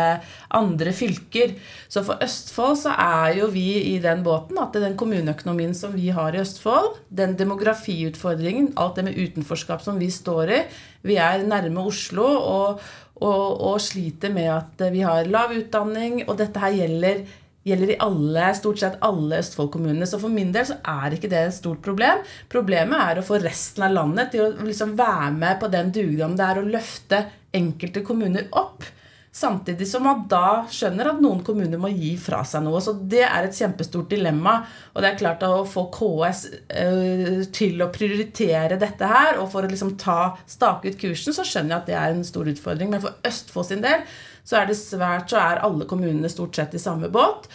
andre 0.57 0.95
fylker. 0.97 1.53
Så 1.93 2.03
for 2.07 2.23
Østfold 2.25 2.79
så 2.81 2.95
er 2.97 3.37
jo 3.43 3.51
vi 3.53 3.67
i 3.93 3.99
den 4.03 4.25
båten 4.27 4.59
at 4.63 4.79
den 4.81 4.97
kommuneøkonomien 4.99 5.77
som 5.77 5.93
vi 5.95 6.09
har 6.17 6.35
i 6.35 6.41
Østfold, 6.41 6.97
den 7.13 7.37
demografiutfordringen, 7.39 8.73
alt 8.81 8.97
det 8.97 9.07
med 9.11 9.21
utenforskap 9.21 9.85
som 9.85 10.01
vi 10.01 10.09
står 10.11 10.55
i 10.57 10.63
Vi 11.07 11.21
er 11.21 11.45
nærme 11.49 11.85
Oslo 11.85 12.25
og, 12.27 12.81
og, 13.21 13.45
og 13.61 13.77
sliter 13.81 14.33
med 14.33 14.51
at 14.57 14.89
vi 14.93 15.05
har 15.05 15.29
lav 15.29 15.53
utdanning, 15.53 16.25
og 16.27 16.41
dette 16.41 16.65
her 16.65 16.75
gjelder 16.81 17.23
gjelder 17.67 17.93
i 17.93 17.99
alle, 18.01 18.53
stort 18.57 18.81
sett 18.81 19.01
alle 19.05 19.41
Østfold-kommunene. 19.43 20.09
Så 20.09 20.21
for 20.23 20.33
min 20.33 20.53
del 20.55 20.69
så 20.69 20.79
er 20.81 21.17
ikke 21.17 21.31
det 21.33 21.43
et 21.47 21.57
stort 21.57 21.83
problem. 21.85 22.23
Problemet 22.53 23.03
er 23.05 23.21
å 23.21 23.27
få 23.27 23.41
resten 23.43 23.85
av 23.87 23.97
landet 23.97 24.33
til 24.35 24.47
å 24.47 24.55
liksom 24.65 24.97
være 24.99 25.35
med 25.37 25.61
på 25.61 25.69
den 25.73 25.93
dugnaden 25.95 26.39
det 26.39 26.47
er 26.47 26.63
å 26.63 26.71
løfte 26.79 27.27
enkelte 27.57 28.05
kommuner 28.07 28.49
opp. 28.57 28.87
Samtidig 29.33 29.87
som 29.87 30.03
man 30.03 30.25
da 30.27 30.65
skjønner 30.75 31.13
at 31.13 31.21
noen 31.23 31.45
kommuner 31.47 31.79
må 31.79 31.93
gi 31.93 32.17
fra 32.19 32.41
seg 32.49 32.65
noe. 32.65 32.81
Så 32.83 32.97
det 33.13 33.23
er 33.29 33.47
et 33.47 33.55
kjempestort 33.55 34.11
dilemma. 34.11 34.57
Og 34.91 35.05
det 35.05 35.13
er 35.13 35.21
klart 35.21 35.45
å 35.47 35.63
få 35.71 35.85
KS 35.95 36.41
eh, 36.75 37.45
til 37.55 37.79
å 37.85 37.93
prioritere 37.95 38.81
dette 38.81 39.07
her, 39.07 39.39
og 39.39 39.53
for 39.53 39.63
å 39.63 39.71
liksom 39.71 39.95
ta 40.01 40.33
stake 40.51 40.91
ut 40.91 40.99
kursen, 40.99 41.37
så 41.37 41.47
skjønner 41.47 41.77
jeg 41.77 41.79
at 41.79 41.93
det 41.93 41.99
er 42.01 42.17
en 42.17 42.27
stor 42.27 42.51
utfordring. 42.51 42.91
Men 42.91 43.05
for 43.05 43.23
Østfold 43.31 43.71
sin 43.71 43.87
del 43.87 44.03
så 44.45 44.61
er 44.61 44.71
det 44.71 44.79
svært 44.79 45.33
så 45.33 45.41
er 45.41 45.63
alle 45.67 45.89
kommunene 45.91 46.31
stort 46.33 46.57
sett 46.57 46.75
i 46.77 46.83
samme 46.83 47.11
båt. 47.13 47.49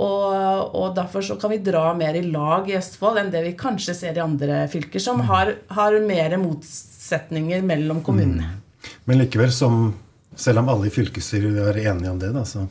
Og, 0.00 0.74
og 0.76 0.94
derfor 0.96 1.24
så 1.24 1.36
kan 1.36 1.52
vi 1.52 1.58
dra 1.64 1.90
mer 1.96 2.16
i 2.16 2.22
lag 2.24 2.68
i 2.70 2.76
Østfold 2.78 3.20
enn 3.20 3.32
det 3.32 3.42
vi 3.44 3.56
kanskje 3.58 3.94
ser 3.98 4.16
i 4.16 4.22
andre 4.24 4.62
fylker, 4.72 5.02
som 5.02 5.20
har, 5.28 5.52
har 5.76 5.96
mer 6.04 6.38
motsetninger 6.40 7.60
mellom 7.66 8.00
kommunene. 8.06 8.54
Men 9.04 9.20
likevel, 9.20 9.52
som, 9.52 9.90
selv 10.32 10.62
om 10.62 10.70
alle 10.72 10.88
i 10.88 10.94
fylkesstyret 10.94 11.58
er 11.66 11.82
enige 11.90 12.14
om 12.14 12.22
det, 12.22 12.32
da, 12.32 12.46
så, 12.48 12.64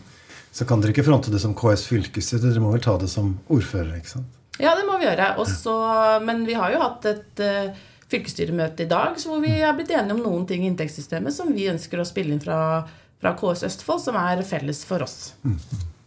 så 0.52 0.66
kan 0.66 0.82
dere 0.82 0.96
ikke 0.96 1.06
fronte 1.06 1.34
det 1.34 1.42
som 1.44 1.54
KS 1.58 1.86
fylkesstyre. 1.92 2.48
Dere 2.48 2.64
må 2.64 2.74
vel 2.74 2.84
ta 2.84 2.98
det 2.98 3.12
som 3.12 3.36
ordfører, 3.52 4.00
ikke 4.00 4.16
sant? 4.16 4.36
Ja, 4.60 4.74
det 4.76 4.88
må 4.88 4.98
vi 5.00 5.06
gjøre. 5.08 5.36
Også, 5.40 5.76
men 6.26 6.44
vi 6.48 6.58
har 6.58 6.74
jo 6.74 6.82
hatt 6.82 7.06
et 7.08 7.44
uh, 7.46 7.86
fylkesstyremøte 8.10 8.84
i 8.84 8.90
dag 8.90 9.20
hvor 9.22 9.40
vi 9.44 9.54
er 9.62 9.76
blitt 9.78 9.94
enige 9.94 10.18
om 10.18 10.24
noen 10.26 10.48
ting 10.50 10.66
i 10.66 10.72
inntektssystemet 10.72 11.36
som 11.36 11.54
vi 11.56 11.70
ønsker 11.72 12.02
å 12.02 12.08
spille 12.08 12.36
inn 12.36 12.44
fra, 12.44 12.58
fra 13.20 13.34
KS 13.38 13.66
Østfold, 13.68 14.02
som 14.04 14.18
er 14.20 14.44
felles 14.48 14.86
for 14.88 15.04
oss. 15.04 15.34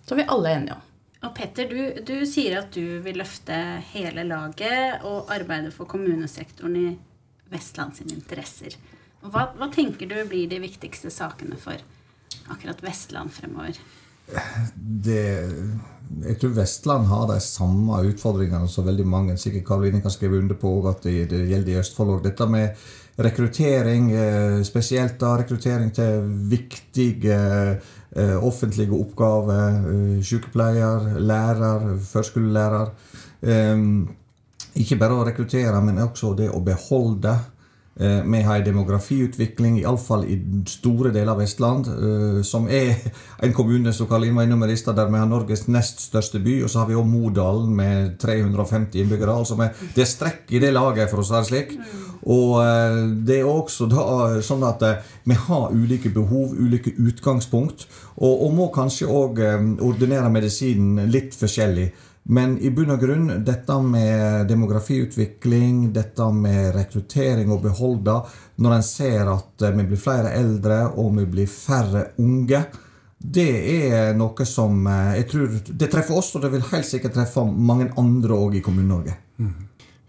Som 0.09 0.19
vi 0.19 0.27
alle 0.29 0.51
er 0.51 0.61
enige 0.61 0.79
om. 0.79 0.89
Og 1.23 1.35
Petter, 1.37 1.69
du, 1.71 2.03
du 2.03 2.27
sier 2.27 2.59
at 2.59 2.75
du 2.75 2.99
vil 3.05 3.21
løfte 3.21 3.55
hele 3.93 4.25
laget 4.27 5.05
og 5.07 5.31
arbeide 5.31 5.71
for 5.71 5.87
kommunesektoren 5.91 6.75
i 6.81 6.89
Vestland 7.53 7.95
sine 7.95 8.17
interesser. 8.17 8.75
Hva, 9.23 9.53
hva 9.55 9.69
tenker 9.71 10.11
du 10.11 10.17
blir 10.27 10.49
de 10.51 10.59
viktigste 10.65 11.13
sakene 11.15 11.59
for 11.61 11.79
akkurat 12.51 12.83
Vestland 12.83 13.31
fremover? 13.35 13.79
det, 14.75 15.51
jeg 16.23 16.39
tror 16.41 16.55
Vestland 16.57 17.07
har 17.11 17.27
de 17.29 17.39
samme 17.43 17.99
utfordringene 18.09 18.69
som 18.71 18.87
veldig 18.87 19.07
mange 19.09 19.37
sikkert 19.41 19.67
Karoline 19.69 20.03
kan 20.03 20.15
skrive 20.15 20.39
under 20.39 20.59
på 20.59 20.75
at 20.89 21.03
det, 21.07 21.27
det 21.33 21.45
gjelder 21.51 21.75
i 21.75 21.79
Østfold 21.81 22.17
òg. 22.17 22.23
Dette 22.27 22.49
med 22.51 22.85
rekruttering, 23.23 24.11
eh, 24.13 24.63
spesielt 24.67 25.19
da 25.21 25.37
rekruttering 25.41 25.93
til 25.95 26.27
viktige 26.51 27.39
eh, 28.17 28.37
offentlige 28.45 28.93
oppgaver. 28.97 29.79
Eh, 29.93 30.23
sykepleier, 30.25 31.19
lærer, 31.21 31.87
førskolelærer. 32.13 32.93
Eh, 33.43 33.87
ikke 34.83 34.97
bare 35.01 35.19
å 35.19 35.27
rekruttere, 35.29 35.81
men 35.85 36.01
også 36.05 36.35
det 36.37 36.51
å 36.51 36.63
beholde. 36.65 37.37
Eh, 38.01 38.23
Vi 38.25 38.43
har 38.43 38.57
en 38.57 38.65
demografiutvikling, 38.65 39.79
iallfall 39.83 40.25
i 40.25 40.39
store 40.67 41.11
deler 41.13 41.35
av 41.35 41.43
Vestland, 41.43 41.89
eh, 41.89 42.43
som 42.43 42.69
er 42.69 42.95
en 43.45 43.53
kommune 43.53 43.93
som 43.93 44.07
Karlin 44.09 44.35
var 44.35 44.47
der 44.47 45.11
vi 45.11 45.19
har 45.19 45.27
Norges 45.27 45.69
nest 45.69 46.01
største 46.01 46.41
by. 46.41 46.63
Og 46.65 46.71
så 46.71 46.79
har 46.79 46.87
vi 46.87 46.95
også 46.95 47.09
Modalen 47.09 47.77
med 47.77 48.19
350 48.19 49.01
innbyggere. 49.01 49.37
altså 49.37 49.57
Det 49.95 50.03
er 50.03 50.05
strekk 50.05 50.43
i 50.51 50.59
det 50.59 50.73
laget, 50.73 51.11
for 51.11 51.19
å 51.19 51.25
si 51.25 51.35
det 51.35 51.47
slik. 51.47 51.79
Og 52.25 52.63
eh, 52.65 53.09
det 53.27 53.41
er 53.41 53.45
også 53.45 53.87
da 53.91 54.41
sånn 54.41 54.65
at 54.65 54.83
eh, 54.83 54.97
vi 55.25 55.35
har 55.35 55.71
ulike 55.71 56.09
behov, 56.15 56.57
ulike 56.57 56.95
utgangspunkt, 56.97 57.87
og, 58.17 58.47
og 58.47 58.55
må 58.55 58.71
kanskje 58.73 59.07
òg 59.07 59.39
ordinere 59.81 60.31
medisinen 60.31 61.11
litt 61.11 61.35
forskjellig. 61.35 61.93
Men 62.23 62.55
i 62.63 62.71
bunn 62.71 62.93
og 62.95 63.03
grunn, 63.03 63.31
dette 63.43 63.77
med 63.83 64.47
demografiutvikling, 64.47 65.89
dette 65.95 66.29
med 66.37 66.71
rekruttering 66.77 67.51
og 67.51 67.65
beholde, 67.65 68.21
når 68.63 68.77
en 68.77 68.87
ser 68.87 69.31
at 69.33 69.67
eh, 69.67 69.75
vi 69.75 69.89
blir 69.91 70.01
flere 70.01 70.31
eldre 70.39 70.85
og 70.95 71.17
vi 71.19 71.27
blir 71.35 71.51
færre 71.51 72.13
unge, 72.23 72.63
det 73.23 73.51
er 73.87 74.15
noe 74.19 74.47
som 74.49 74.87
eh, 74.91 75.19
jeg 75.21 75.27
tror 75.31 75.59
Det 75.67 75.91
treffer 75.91 76.19
oss, 76.19 76.33
og 76.37 76.43
det 76.43 76.53
vil 76.55 76.65
helt 76.73 76.89
sikkert 76.89 77.15
treffe 77.19 77.45
mange 77.47 77.91
andre 77.99 78.39
òg 78.39 78.57
i 78.59 78.65
Kommune-Norge. 78.65 79.19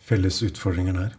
Felles 0.04 0.42
utfordringer 0.46 0.98
der. 0.98 1.12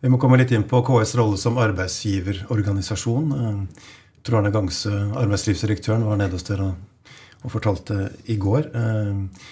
Vi 0.00 0.08
må 0.08 0.16
komme 0.16 0.38
litt 0.40 0.52
inn 0.56 0.64
på 0.64 0.80
KS' 0.86 1.16
rolle 1.18 1.38
som 1.38 1.58
arbeidsgiverorganisasjon. 1.60 3.32
Eh, 3.38 3.88
Tor 4.24 4.40
Arne 4.40 4.52
Gangse, 4.52 4.92
arbeidslivsdirektøren, 5.16 6.06
var 6.08 6.20
nede 6.20 6.36
hos 6.36 6.46
dere 6.48 6.70
og, 6.70 7.50
fortalte 7.52 8.10
i 8.32 8.38
går. 8.40 8.70
Eh, 8.76 9.50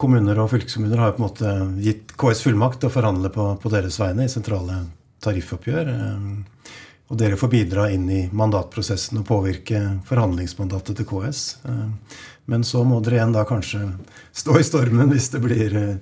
kommuner 0.00 0.38
og 0.42 0.50
fylkeskommuner 0.52 1.00
har 1.00 1.14
på 1.14 1.22
en 1.22 1.26
måte 1.28 1.52
gitt 1.84 2.14
KS 2.18 2.42
fullmakt 2.46 2.80
til 2.82 2.90
å 2.90 2.94
forhandle 2.94 3.30
på, 3.34 3.46
på 3.62 3.72
deres 3.72 3.98
vegne 4.00 4.26
i 4.26 4.32
sentrale 4.32 4.84
tariffoppgjør. 5.24 5.94
Eh, 5.94 6.74
Og 7.12 7.18
dere 7.20 7.36
får 7.36 7.50
bidra 7.52 7.82
inn 7.92 8.06
i 8.08 8.22
mandatprosessen 8.32 9.18
og 9.20 9.26
påvirke 9.28 9.80
forhandlingsmandatet 10.08 10.96
til 10.96 11.06
KS. 11.10 11.40
Eh, 11.68 12.20
Men 12.46 12.64
så 12.64 12.82
må 12.84 13.00
dere 13.04 13.20
igjen 13.20 13.32
da 13.32 13.44
kanskje 13.48 13.86
stå 14.32 14.58
i 14.58 14.64
stormen 14.64 15.12
hvis 15.12 15.30
det 15.32 15.40
blir 15.44 15.76
eh, 15.76 15.96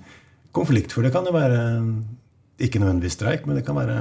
konflikt. 0.54 0.92
For 0.94 1.02
det 1.02 1.12
kan 1.12 1.26
jo 1.26 1.34
være 1.34 1.58
ikke 2.62 2.78
nødvendigvis 2.78 3.16
streik, 3.18 3.46
men 3.46 3.56
det 3.58 3.64
kan 3.66 3.74
være 3.74 3.98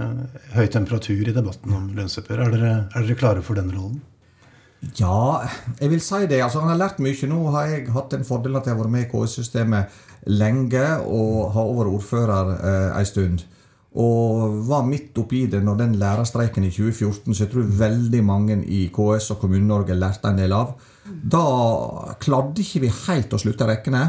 høy 0.53 0.67
temperatur 0.69 1.27
i 1.27 1.33
debatten 1.33 1.73
om 1.73 1.89
lønnsoppgjør. 1.97 2.41
Er 2.45 2.55
er 2.69 3.01
dere 3.01 3.17
klare 3.17 3.41
for 3.41 3.57
den 3.57 3.71
rollen? 3.73 4.01
Ja, 4.97 5.45
jeg 5.79 5.91
vil 5.91 6.01
si 6.01 6.23
det. 6.25 6.41
Altså, 6.41 6.59
han 6.63 6.71
har 6.73 6.79
lært 6.79 7.01
mye. 7.03 7.27
Nå 7.29 7.41
har 7.53 7.69
jeg 7.69 7.89
hatt 7.93 8.13
den 8.15 8.25
fordelen 8.25 8.57
at 8.57 8.65
jeg 8.65 8.73
har 8.75 8.81
vært 8.81 8.93
med 8.95 9.05
i 9.05 9.09
KS-systemet 9.11 9.99
lenge 10.29 10.85
og 11.05 11.51
har 11.55 11.69
vært 11.77 11.91
ordfører 11.95 12.53
eh, 12.57 12.87
en 12.99 13.09
stund. 13.09 13.43
Og 14.01 14.55
var 14.69 14.85
midt 14.87 15.17
oppi 15.19 15.43
det 15.51 15.59
når 15.65 15.77
den 15.81 15.97
lærerstreiken 15.99 16.63
i 16.63 16.71
2014, 16.71 17.33
så 17.35 17.43
jeg 17.43 17.51
tror 17.51 17.71
veldig 17.81 18.21
mange 18.23 18.57
i 18.63 18.85
KS 18.93 19.33
og 19.35 19.41
Kommune-Norge 19.43 19.97
lærte 19.99 20.31
en 20.31 20.39
del 20.39 20.55
av. 20.55 20.73
Da 21.05 21.43
klarte 22.23 22.63
ikke 22.63 22.85
vi 22.85 22.91
helt 23.05 23.33
å 23.35 23.41
slutte 23.41 23.67
rekkene. 23.67 24.05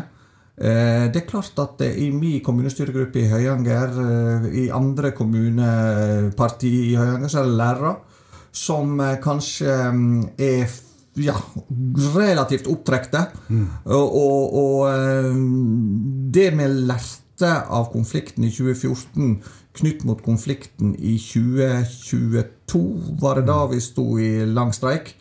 Eh, 0.56 1.08
Det 1.12 1.22
er 1.22 1.28
klart 1.28 1.58
at 1.58 1.80
eh, 1.84 1.98
i 2.06 2.10
min 2.14 2.40
kommunestyregruppe 2.44 3.24
i 3.24 3.28
Høyanger, 3.28 3.98
eh, 4.06 4.48
i 4.64 4.70
andre 4.70 5.10
kommuneparti 5.16 6.72
i 6.92 6.96
Høyanger, 6.96 7.28
så 7.28 7.42
er 7.42 7.50
det 7.50 7.58
lærere 7.60 7.94
som 8.52 9.00
eh, 9.00 9.18
kanskje 9.22 9.76
mm, 9.92 10.16
er 10.38 10.70
ja, 11.20 11.36
relativt 12.14 12.68
opptrekte. 12.70 13.26
Og, 13.84 14.16
og, 14.22 14.54
og 14.62 14.86
eh, 14.92 15.32
det 16.32 16.50
vi 16.58 16.68
lærte 16.92 17.52
av 17.72 17.90
konflikten 17.92 18.46
i 18.46 18.52
2014 18.54 19.40
knytt 19.80 20.04
mot 20.04 20.20
konflikten 20.22 20.92
i 21.00 21.16
2022, 21.16 22.82
var 23.20 23.40
det 23.40 23.48
da 23.48 23.62
vi 23.70 23.80
sto 23.80 24.04
i 24.20 24.44
lang 24.44 24.72
streik, 24.76 25.14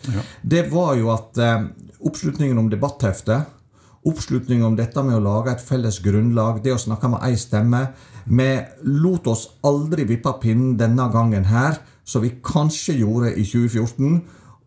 det 0.43 0.67
var 0.73 0.97
jo 0.99 1.09
at 1.15 1.39
eh, 1.39 1.65
oppslutningen 2.03 2.59
om 2.59 2.69
debattheftet 2.71 3.57
Oppslutning 4.01 4.63
om 4.65 4.73
dette 4.73 4.97
med 5.05 5.13
å 5.13 5.21
lage 5.21 5.51
et 5.53 5.61
felles 5.61 5.99
grunnlag, 6.01 6.63
det 6.65 6.71
å 6.73 6.79
snakke 6.81 7.05
med 7.11 7.21
ei 7.21 7.35
stemme. 7.37 7.83
Vi 8.25 8.47
lot 8.81 9.27
oss 9.29 9.43
aldri 9.61 10.07
vippe 10.09 10.31
pinnen 10.41 10.71
denne 10.79 11.05
gangen 11.13 11.45
her, 11.45 11.77
som 12.03 12.23
vi 12.23 12.35
kanskje 12.43 12.99
gjorde 13.01 13.33
i 13.35 13.45
2014. 13.45 14.21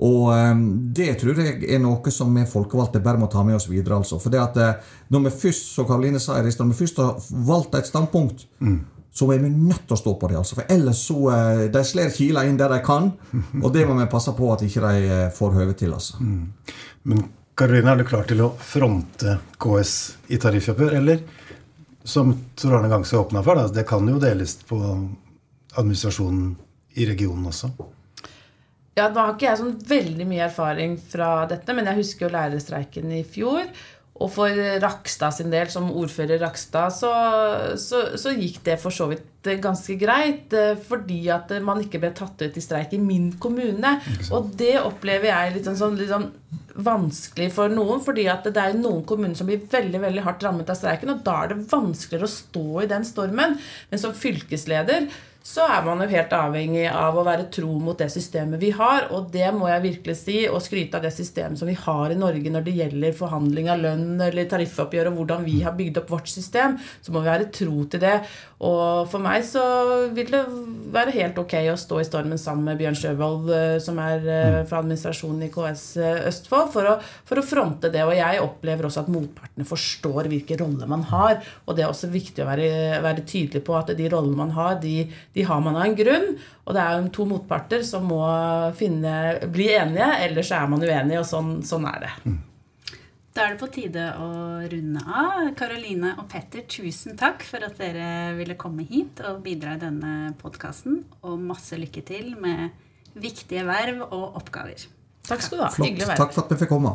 Og 0.04 0.32
eh, 0.34 0.54
det 0.96 1.12
tror 1.20 1.38
jeg 1.38 1.60
er 1.70 1.82
noe 1.82 2.14
som 2.14 2.32
vi 2.34 2.46
folkevalgte 2.50 3.02
bare 3.02 3.20
må 3.20 3.28
ta 3.30 3.44
med 3.46 3.58
oss 3.58 3.68
videre. 3.70 4.00
altså. 4.00 4.18
For 4.22 4.34
det 4.34 4.42
at 4.42 4.58
eh, 4.58 4.90
når 5.14 5.28
vi 5.28 5.36
først, 5.44 5.70
som 5.76 5.86
Karoline 5.88 6.22
sa 6.22 6.40
når 6.42 6.72
vi 6.72 6.80
først 6.82 6.98
har 7.02 7.30
valgt 7.46 7.78
et 7.78 7.90
standpunkt, 7.90 8.48
så 9.14 9.28
er 9.30 9.44
vi 9.44 9.50
nødt 9.52 9.84
til 9.86 9.94
å 9.94 10.00
stå 10.00 10.16
på 10.18 10.32
det. 10.32 10.40
altså. 10.40 10.58
For 10.58 10.74
ellers 10.74 11.04
så 11.06 11.20
eh, 11.30 11.62
De 11.70 11.84
slår 11.86 12.10
kila 12.16 12.44
inn 12.48 12.58
der 12.58 12.74
de 12.74 12.82
kan, 12.84 13.12
og 13.62 13.70
det 13.74 13.86
må 13.86 13.96
vi 14.00 14.10
passe 14.10 14.34
på 14.34 14.50
at 14.52 14.66
ikke 14.66 14.82
de 14.82 15.04
ikke 15.04 15.22
får 15.38 15.56
høve 15.60 15.78
til. 15.78 15.94
altså. 15.94 16.18
Men 17.04 17.24
Karoline, 17.54 17.92
er 17.92 18.02
du 18.02 18.08
klar 18.08 18.26
til 18.26 18.42
å 18.42 18.50
fronte 18.58 19.38
KS 19.62 19.94
i 20.34 20.40
tariffoppgjør, 20.42 20.96
eller 20.98 21.22
som 22.04 22.32
Tor 22.58 22.80
Arne 22.80 22.90
Gangse 22.90 23.16
åpna 23.16 23.44
for, 23.46 23.56
da, 23.56 23.70
det 23.70 23.86
kan 23.88 24.08
jo 24.10 24.18
deles 24.20 24.56
på 24.66 24.76
administrasjonen 25.78 26.56
i 26.94 27.06
regionen 27.08 27.50
også? 27.50 27.72
Ja, 28.94 29.08
Nå 29.10 29.18
har 29.18 29.34
ikke 29.34 29.48
jeg 29.48 29.58
sånn 29.58 29.74
veldig 29.90 30.28
mye 30.30 30.46
erfaring 30.46 30.94
fra 31.02 31.32
dette, 31.50 31.74
men 31.74 31.88
jeg 31.90 31.98
husker 32.04 32.28
jo 32.28 32.34
lærerstreiken 32.36 33.10
i 33.16 33.24
fjor. 33.26 33.66
Og 34.22 34.28
for 34.30 34.58
Rakstad 34.78 35.34
sin 35.34 35.50
del, 35.50 35.66
som 35.72 35.88
ordfører 35.90 36.38
Rakstad, 36.38 36.92
så, 36.94 37.08
så, 37.82 38.04
så 38.14 38.30
gikk 38.36 38.60
det 38.68 38.76
for 38.78 38.94
så 38.94 39.08
vidt 39.10 39.48
ganske 39.58 39.96
greit. 39.98 40.54
eh, 40.54 40.76
Fordi 40.78 41.18
at 41.34 41.50
man 41.66 41.82
ikke 41.82 41.98
ble 42.04 42.12
tatt 42.14 42.44
ut 42.46 42.54
i 42.54 42.62
streik 42.62 42.94
i 42.94 43.02
min 43.02 43.32
kommune. 43.42 43.96
Og 44.30 44.52
det 44.54 44.76
opplever 44.84 45.32
jeg 45.32 45.56
litt 45.56 45.66
sånn, 45.66 45.80
sånn, 45.82 45.98
litt 45.98 46.14
sånn 46.14 46.28
vanskelig 46.86 47.50
for 47.56 47.74
noen. 47.74 47.98
fordi 48.06 48.28
at 48.30 48.46
det 48.46 48.62
er 48.62 48.78
noen 48.78 49.02
kommuner 49.02 49.34
som 49.34 49.50
blir 49.50 49.66
veldig 49.70 50.00
veldig 50.06 50.22
hardt 50.28 50.46
rammet 50.46 50.70
av 50.70 50.78
streiken. 50.78 51.10
Og 51.10 51.26
da 51.26 51.40
er 51.42 51.50
det 51.56 51.64
vanskeligere 51.74 52.30
å 52.30 52.36
stå 52.38 52.66
i 52.84 52.90
den 52.94 53.10
stormen. 53.10 53.58
Men 53.90 53.98
som 54.06 54.14
fylkesleder 54.14 55.10
så 55.44 55.66
er 55.68 55.82
man 55.84 56.00
jo 56.00 56.06
helt 56.08 56.30
avhengig 56.32 56.86
av 56.88 57.18
å 57.20 57.22
være 57.26 57.50
tro 57.52 57.74
mot 57.76 57.98
det 58.00 58.06
systemet 58.08 58.62
vi 58.62 58.70
har. 58.72 59.10
Og 59.12 59.26
det 59.32 59.50
må 59.52 59.68
jeg 59.68 59.82
virkelig 59.84 60.16
si, 60.22 60.38
og 60.48 60.62
skryte 60.64 60.96
av 60.96 61.04
det 61.04 61.12
systemet 61.12 61.60
som 61.60 61.68
vi 61.68 61.76
har 61.76 62.14
i 62.14 62.16
Norge 62.16 62.52
når 62.52 62.64
det 62.64 62.76
gjelder 62.78 63.18
forhandling 63.18 63.68
av 63.68 63.82
lønn 63.82 64.22
eller 64.24 64.48
tariffoppgjør 64.48 65.10
og 65.10 65.18
hvordan 65.20 65.44
vi 65.44 65.58
har 65.66 65.76
bygd 65.76 66.00
opp 66.00 66.14
vårt 66.14 66.30
system. 66.32 66.78
Så 67.04 67.12
må 67.12 67.20
vi 67.20 67.28
være 67.28 67.50
tro 67.52 67.84
til 67.92 68.00
det. 68.06 68.14
Og 68.64 69.10
for 69.12 69.20
meg 69.20 69.44
så 69.44 69.64
vil 70.16 70.30
det 70.32 70.40
være 70.94 71.12
helt 71.18 71.36
ok 71.42 71.58
å 71.74 71.76
stå 71.76 72.00
i 72.00 72.08
stormen 72.08 72.40
sammen 72.40 72.70
med 72.70 72.80
Bjørn 72.80 72.96
Sjøvold, 72.96 73.52
eh, 73.52 73.76
som 73.84 74.00
er 74.00 74.24
eh, 74.24 74.58
fra 74.64 74.80
administrasjonen 74.80 75.44
i 75.44 75.50
KS 75.52 75.84
Østfold, 76.30 76.72
for 76.72 76.88
å, 76.88 76.96
for 77.28 77.42
å 77.42 77.44
fronte 77.44 77.92
det. 77.92 78.00
Og 78.08 78.14
jeg 78.16 78.40
opplever 78.40 78.88
også 78.88 79.04
at 79.04 79.12
motpartene 79.12 79.68
forstår 79.68 80.32
hvilke 80.32 80.56
roller 80.64 80.88
man 80.88 81.04
har. 81.12 81.44
Og 81.68 81.76
det 81.76 81.84
er 81.84 81.92
også 81.92 82.08
viktig 82.14 82.46
å 82.46 82.48
være, 82.48 82.72
være 83.04 83.28
tydelig 83.28 83.60
på 83.68 83.76
at 83.76 83.92
de 83.92 84.08
rollene 84.08 84.40
man 84.40 84.56
har, 84.56 84.80
de, 84.80 85.04
de 85.34 85.42
har 85.42 85.60
man 85.60 85.76
av 85.76 85.84
en 85.88 85.96
grunn. 85.98 86.26
Og 86.64 86.76
det 86.76 86.82
er 86.82 86.96
jo 86.96 87.12
to 87.14 87.28
motparter 87.28 87.84
som 87.86 88.06
må 88.08 88.22
finne, 88.78 89.14
bli 89.52 89.68
enige, 89.74 90.10
ellers 90.26 90.52
er 90.54 90.68
man 90.70 90.84
uenig, 90.84 91.18
og 91.20 91.26
sånn, 91.28 91.56
sånn 91.66 91.88
er 91.90 92.04
det. 92.06 92.12
Da 93.34 93.48
er 93.48 93.56
det 93.56 93.58
på 93.64 93.66
tide 93.74 94.02
å 94.22 94.28
runde 94.70 95.00
av. 95.02 95.48
Karoline 95.58 96.12
og 96.22 96.28
Petter, 96.30 96.62
tusen 96.70 97.16
takk 97.18 97.42
for 97.42 97.66
at 97.66 97.80
dere 97.82 98.36
ville 98.38 98.54
komme 98.54 98.86
hit 98.86 99.18
og 99.26 99.40
bidra 99.42 99.74
i 99.74 99.80
denne 99.82 100.12
podkasten. 100.38 101.00
Og 101.26 101.42
masse 101.42 101.74
lykke 101.74 102.04
til 102.06 102.36
med 102.38 102.70
viktige 103.18 103.64
verv 103.66 104.04
og 104.06 104.38
oppgaver. 104.38 104.86
Takk 105.26 105.42
skal 105.42 105.58
du 105.58 105.64
ha. 105.64 105.72
Flott. 105.74 105.88
Hyggelig 105.88 106.06
å 106.06 106.12
være 106.12 106.20
Takk 106.22 106.36
for 106.36 106.44
at 106.44 106.54
vi 106.54 106.60
fikk 106.62 106.70
komme. 106.70 106.94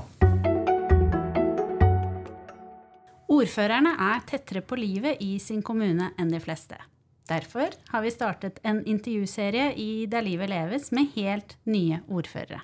Ordførerne 3.29 3.91
er 4.08 4.24
tettere 4.31 4.63
på 4.63 4.79
livet 4.79 5.19
i 5.19 5.36
sin 5.43 5.60
kommune 5.65 6.13
enn 6.15 6.31
de 6.31 6.39
fleste. 6.43 6.79
Derfor 7.29 7.75
har 7.91 8.01
vi 8.01 8.09
startet 8.09 8.57
en 8.65 8.81
intervjuserie 8.89 9.69
i 9.77 10.07
Der 10.09 10.25
livet 10.25 10.50
leves 10.50 10.89
med 10.95 11.12
helt 11.13 11.55
nye 11.69 12.01
ordførere. 12.09 12.63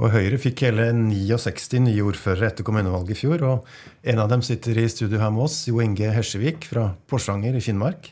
Og 0.00 0.14
Høyre 0.14 0.38
fikk 0.40 0.62
hele 0.64 0.86
69 0.96 1.82
nye 1.84 2.04
ordførere 2.06 2.48
etter 2.48 2.64
kommunevalget 2.64 3.12
i 3.12 3.18
fjor. 3.20 3.44
Og 3.44 4.08
en 4.08 4.22
av 4.22 4.30
dem 4.32 4.40
sitter 4.44 4.80
i 4.80 4.86
studio 4.88 5.20
her 5.20 5.32
med 5.34 5.44
oss, 5.44 5.66
Jo 5.68 5.82
Inge 5.84 6.08
Hesjevik 6.14 6.64
fra 6.70 6.94
Porsanger 7.06 7.58
i 7.58 7.60
Finnmark. 7.60 8.08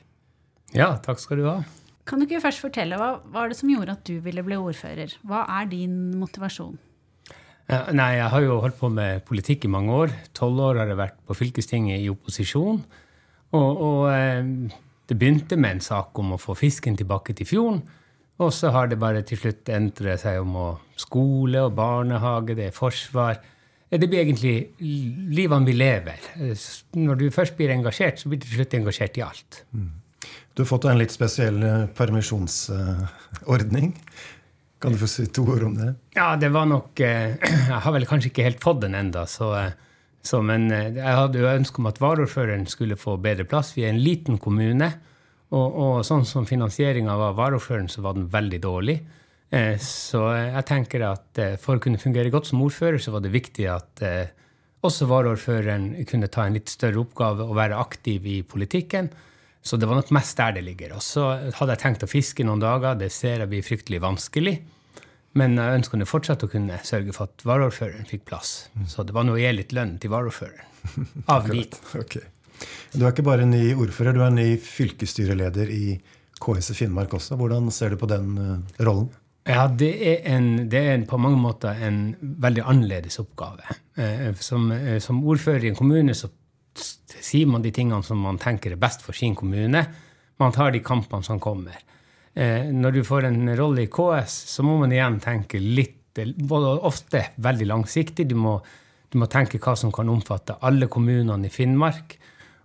Ja, 0.76 0.92
takk 1.00 1.22
skal 1.22 1.40
du 1.40 1.48
ha. 1.48 1.56
Kan 2.04 2.20
du 2.20 2.26
ikke 2.26 2.42
først 2.44 2.60
fortelle 2.60 2.98
hva 3.00 3.14
var 3.32 3.48
det 3.48 3.56
som 3.56 3.72
gjorde 3.72 3.96
at 3.96 4.04
du 4.04 4.20
ville 4.20 4.44
bli 4.44 4.60
ordfører? 4.60 5.16
Hva 5.24 5.46
er 5.56 5.72
din 5.72 5.96
motivasjon? 6.20 6.76
Nei, 7.70 8.12
jeg 8.18 8.28
har 8.32 8.42
jo 8.42 8.60
holdt 8.64 8.78
på 8.80 8.88
med 8.92 9.24
politikk 9.24 9.64
i 9.64 9.70
mange 9.70 9.94
år. 9.94 10.14
Tolv 10.36 10.60
år 10.66 10.82
har 10.82 10.90
jeg 10.90 10.98
vært 10.98 11.18
på 11.24 11.36
fylkestinget 11.38 12.02
i 12.02 12.10
opposisjon. 12.10 12.80
Og, 13.54 13.82
og 13.86 14.00
eh, 14.10 14.74
det 15.10 15.18
begynte 15.18 15.56
med 15.58 15.76
en 15.76 15.82
sak 15.82 16.18
om 16.22 16.36
å 16.36 16.38
få 16.38 16.54
fisken 16.54 16.94
tilbake 16.98 17.34
til 17.34 17.48
fjorden. 17.48 17.80
Og 18.40 18.52
så 18.54 18.70
har 18.72 18.88
det 18.88 18.98
bare 19.00 19.24
til 19.26 19.40
slutt 19.40 19.68
endret 19.74 20.22
seg 20.22 20.38
om 20.40 20.54
å 20.56 20.68
skole 20.98 21.64
og 21.66 21.74
barnehage, 21.76 22.54
det 22.56 22.70
er 22.70 22.76
forsvar. 22.76 23.40
det 23.90 24.08
blir 24.08 24.22
egentlig 24.22 24.70
livene 25.34 25.66
vi 25.66 25.72
lever. 25.74 26.18
Når 26.94 27.14
du 27.20 27.30
først 27.30 27.56
blir 27.58 27.74
engasjert, 27.74 28.20
så 28.20 28.28
blir 28.30 28.38
du 28.38 28.46
til 28.46 28.60
slutt 28.60 28.74
engasjert 28.78 29.18
i 29.18 29.26
alt. 29.26 29.64
Mm. 29.72 29.90
Du 30.54 30.62
har 30.62 30.68
fått 30.70 30.86
en 30.86 31.00
litt 31.00 31.12
spesiell 31.12 31.60
permisjonsordning. 31.96 33.92
Kan 34.80 34.94
du 34.94 34.98
få 35.00 35.08
si 35.10 35.26
to 35.26 35.44
ord 35.44 35.66
om 35.66 35.74
det? 35.76 35.94
Ja, 36.16 36.36
det 36.40 36.48
var 36.54 36.66
nok 36.70 37.00
Jeg 37.02 37.80
har 37.84 37.92
vel 37.92 38.06
kanskje 38.08 38.30
ikke 38.30 38.46
helt 38.46 38.62
fått 38.62 38.80
den 38.86 38.94
enda, 38.96 39.26
så, 39.28 39.52
Men 40.44 40.68
jeg 40.70 41.16
hadde 41.16 41.40
jo 41.40 41.48
ønske 41.48 41.80
om 41.80 41.88
at 41.88 42.00
varaordføreren 42.02 42.66
skulle 42.68 42.98
få 43.00 43.16
bedre 43.22 43.46
plass. 43.48 43.72
Vi 43.76 43.86
er 43.86 43.94
en 43.94 44.02
liten 44.04 44.36
kommune. 44.38 44.90
Og, 45.50 45.78
og 45.82 45.94
sånn 46.06 46.26
som 46.28 46.46
finansieringa 46.46 47.16
var 47.18 47.38
varaordføreren, 47.38 47.88
så 47.90 48.04
var 48.04 48.14
den 48.14 48.28
veldig 48.30 48.60
dårlig. 48.62 49.00
Eh, 49.50 49.76
så 49.82 50.28
jeg 50.36 50.66
tenker 50.68 51.04
at 51.08 51.40
eh, 51.42 51.56
for 51.58 51.78
å 51.78 51.82
kunne 51.82 51.98
fungere 51.98 52.30
godt 52.30 52.52
som 52.52 52.62
ordfører, 52.62 53.00
så 53.02 53.16
var 53.16 53.24
det 53.24 53.32
viktig 53.34 53.66
at 53.70 54.04
eh, 54.06 54.30
også 54.86 55.08
varaordføreren 55.10 55.90
kunne 56.08 56.30
ta 56.30 56.46
en 56.46 56.54
litt 56.56 56.70
større 56.70 57.02
oppgave 57.02 57.48
og 57.48 57.58
være 57.58 57.80
aktiv 57.82 58.28
i 58.30 58.38
politikken. 58.46 59.10
Så 59.60 59.76
det 59.76 59.90
var 59.90 59.98
nok 59.98 60.12
mest 60.14 60.38
der 60.38 60.54
det 60.56 60.64
ligger. 60.64 60.94
Og 60.96 61.02
så 61.04 61.26
hadde 61.34 61.74
jeg 61.74 61.82
tenkt 61.82 62.06
å 62.06 62.10
fiske 62.10 62.46
noen 62.46 62.62
dager. 62.62 62.94
Det 62.96 63.10
ser 63.12 63.42
jeg 63.42 63.50
blir 63.50 63.66
fryktelig 63.66 64.00
vanskelig. 64.00 64.54
Men 65.38 65.54
jeg 65.60 65.78
ønsker 65.78 66.02
fortsatt 66.08 66.42
å 66.42 66.50
kunne 66.50 66.80
sørge 66.86 67.14
for 67.14 67.30
at 67.30 67.44
varaordføreren 67.46 68.08
fikk 68.08 68.26
plass. 68.32 68.70
Så 68.90 69.04
det 69.06 69.14
var 69.14 69.26
noe 69.28 69.38
å 69.38 69.42
gi 69.42 69.52
litt 69.54 69.74
lønn 69.76 69.94
til 70.02 70.10
varaordføreren. 70.10 70.66
Av 71.34 71.46
min. 71.46 71.68
okay. 71.94 72.26
Du 72.92 73.04
er 73.04 73.12
ikke 73.12 73.24
bare 73.24 73.46
ny 73.48 73.70
ordfører, 73.72 74.16
du 74.16 74.24
er 74.24 74.34
ny 74.34 74.48
fylkesstyreleder 74.60 75.70
i 75.72 75.84
KS 76.40 76.72
i 76.72 76.78
Finnmark 76.82 77.14
også. 77.16 77.38
Hvordan 77.38 77.70
ser 77.74 77.94
du 77.94 78.00
på 78.00 78.08
den 78.10 78.32
uh, 78.36 78.82
rollen? 78.82 79.10
Ja, 79.48 79.64
det 79.72 79.90
er, 80.04 80.18
en, 80.34 80.68
det 80.70 80.80
er 80.80 80.94
en, 80.94 81.06
på 81.08 81.18
mange 81.20 81.38
måter 81.40 81.78
en 81.86 82.12
veldig 82.20 82.64
annerledes 82.68 83.16
oppgave. 83.22 83.64
Eh, 83.96 84.28
som, 84.44 84.68
eh, 84.74 84.98
som, 85.00 85.22
ordfører 85.24 85.64
i 85.64 85.70
en 85.72 85.78
kommune 85.78 86.14
så 86.16 86.28
sier 86.76 87.48
man 87.48 87.64
de 87.64 87.72
tingene 87.74 88.04
som 88.06 88.20
man 88.20 88.38
tenker 88.40 88.74
er 88.74 88.80
best 88.80 89.02
for 89.02 89.16
sin 89.16 89.34
kommune. 89.38 89.82
Man 90.40 90.54
tar 90.54 90.74
de 90.74 90.82
kampene 90.84 91.24
som 91.26 91.40
kommer. 91.40 91.80
Eh, 92.34 92.68
når 92.70 92.98
du 92.98 93.00
får 93.06 93.26
en 93.26 93.54
rolle 93.58 93.86
i 93.86 93.90
KS, 93.90 94.36
så 94.54 94.64
må 94.66 94.76
man 94.80 94.92
igjen 94.94 95.18
tenke 95.22 95.60
litt, 95.60 95.96
både 96.14 96.76
ofte 96.86 97.24
veldig 97.42 97.66
langsiktig. 97.70 98.28
Du 98.30 98.36
må, 98.38 98.58
du 99.10 99.18
må 99.22 99.28
tenke 99.30 99.60
hva 99.62 99.76
som 99.78 99.92
kan 99.94 100.10
omfatte 100.10 100.58
alle 100.66 100.90
kommunene 100.90 101.48
i 101.48 101.54
Finnmark. 101.54 102.18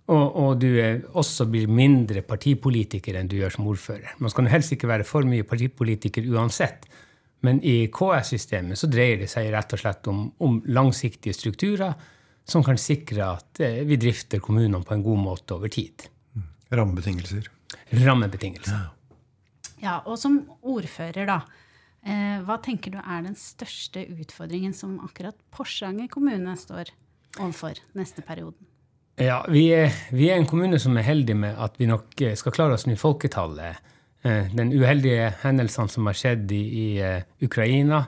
Og, 0.06 0.36
og, 0.38 0.60
du 0.62 0.70
også 1.18 1.48
blir 1.50 1.66
mindre 1.66 2.22
partipolitiker 2.22 3.16
enn 3.18 3.30
du 3.30 3.40
gjør 3.40 3.56
som 3.56 3.66
ordfører. 3.66 4.12
Man 4.22 4.30
skal 4.30 4.52
helst 4.52 4.76
ikke 4.76 4.90
være 4.90 5.06
for 5.06 5.26
mye 5.26 5.46
partipolitiker 5.46 6.28
uansett. 6.30 6.86
Men 7.46 7.58
i 7.66 7.88
KS-systemet 7.92 8.78
så 8.78 8.88
dreier 8.90 9.18
det 9.22 9.28
seg 9.30 9.50
rett 9.52 9.74
og 9.74 9.82
slett 9.82 10.06
om, 10.10 10.22
om, 10.42 10.60
langsiktige 10.70 11.34
strukturer 11.36 11.94
som 12.46 12.62
kan 12.64 12.78
sikre 12.78 13.26
at 13.34 13.60
eh, 13.62 13.82
vi 13.86 13.98
drifter 14.00 14.40
kommunene 14.42 14.86
på 14.86 14.94
en 14.94 15.04
god 15.04 15.20
måte 15.24 15.58
over 15.58 15.70
tid. 15.72 16.06
Rammebetingelser. 16.70 17.50
Rammebetingelser. 18.06 18.78
Ja, 18.78 18.95
ja 19.86 20.00
og 20.04 20.18
som 20.20 20.42
ordfører, 20.66 21.24
da. 21.28 21.40
Eh, 22.06 22.38
hva 22.46 22.60
tenker 22.62 22.94
du 22.94 23.00
er 23.00 23.24
den 23.26 23.34
største 23.38 24.04
utfordringen 24.14 24.74
som 24.76 24.98
akkurat 25.02 25.38
Porsanger 25.54 26.10
kommune 26.12 26.54
står 26.58 26.92
overfor 27.40 27.80
neste 27.98 28.22
perioden? 28.26 28.60
Ja, 29.16 29.40
vi 29.48 29.70
er, 29.72 29.94
vi 30.12 30.28
er, 30.28 30.36
en 30.36 30.46
kommune 30.46 30.78
som 30.78 30.96
er 31.00 31.06
heldig 31.06 31.34
med 31.40 31.58
at 31.58 31.78
vi 31.80 31.88
nok 31.88 32.14
eh, 32.20 32.36
skal 32.38 32.54
klare 32.54 32.76
å 32.76 32.80
snu 32.80 32.94
folketallet. 33.00 33.80
Eh, 34.22 34.52
den 34.54 34.74
uheldige 34.76 35.32
hendelsene 35.42 35.90
som 35.90 36.06
har 36.10 36.18
skjedd 36.20 36.52
i, 36.52 36.62
i 36.84 37.46
Ukraina, 37.46 38.04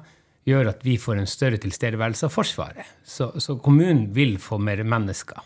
gjør 0.49 0.71
at 0.73 0.85
vi 0.87 0.97
får 1.01 1.21
en 1.21 1.29
større 1.29 1.61
tilstedeværelse 1.61 2.29
av 2.29 2.33
Forsvaret. 2.33 2.93
Så, 3.05 3.33
så, 3.43 3.59
kommunen 3.61 4.09
vil 4.17 4.37
få 4.41 4.61
mer 4.63 4.81
mennesker. 4.87 5.43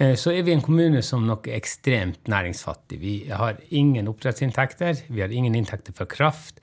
Uh, 0.00 0.14
så 0.18 0.32
er 0.34 0.46
vi 0.46 0.54
en 0.54 0.64
kommune 0.64 1.02
som 1.06 1.26
nok 1.26 1.48
er 1.48 1.58
ekstremt 1.58 2.30
næringsfattig. 2.30 3.00
Vi 3.00 3.14
har 3.30 3.60
ingen 3.70 4.08
oppdrettsinntekter, 4.10 5.04
vi 5.08 5.22
har 5.22 5.32
ingen 5.32 5.54
inntekter 5.54 5.94
fra 5.96 6.08
kraft. 6.10 6.62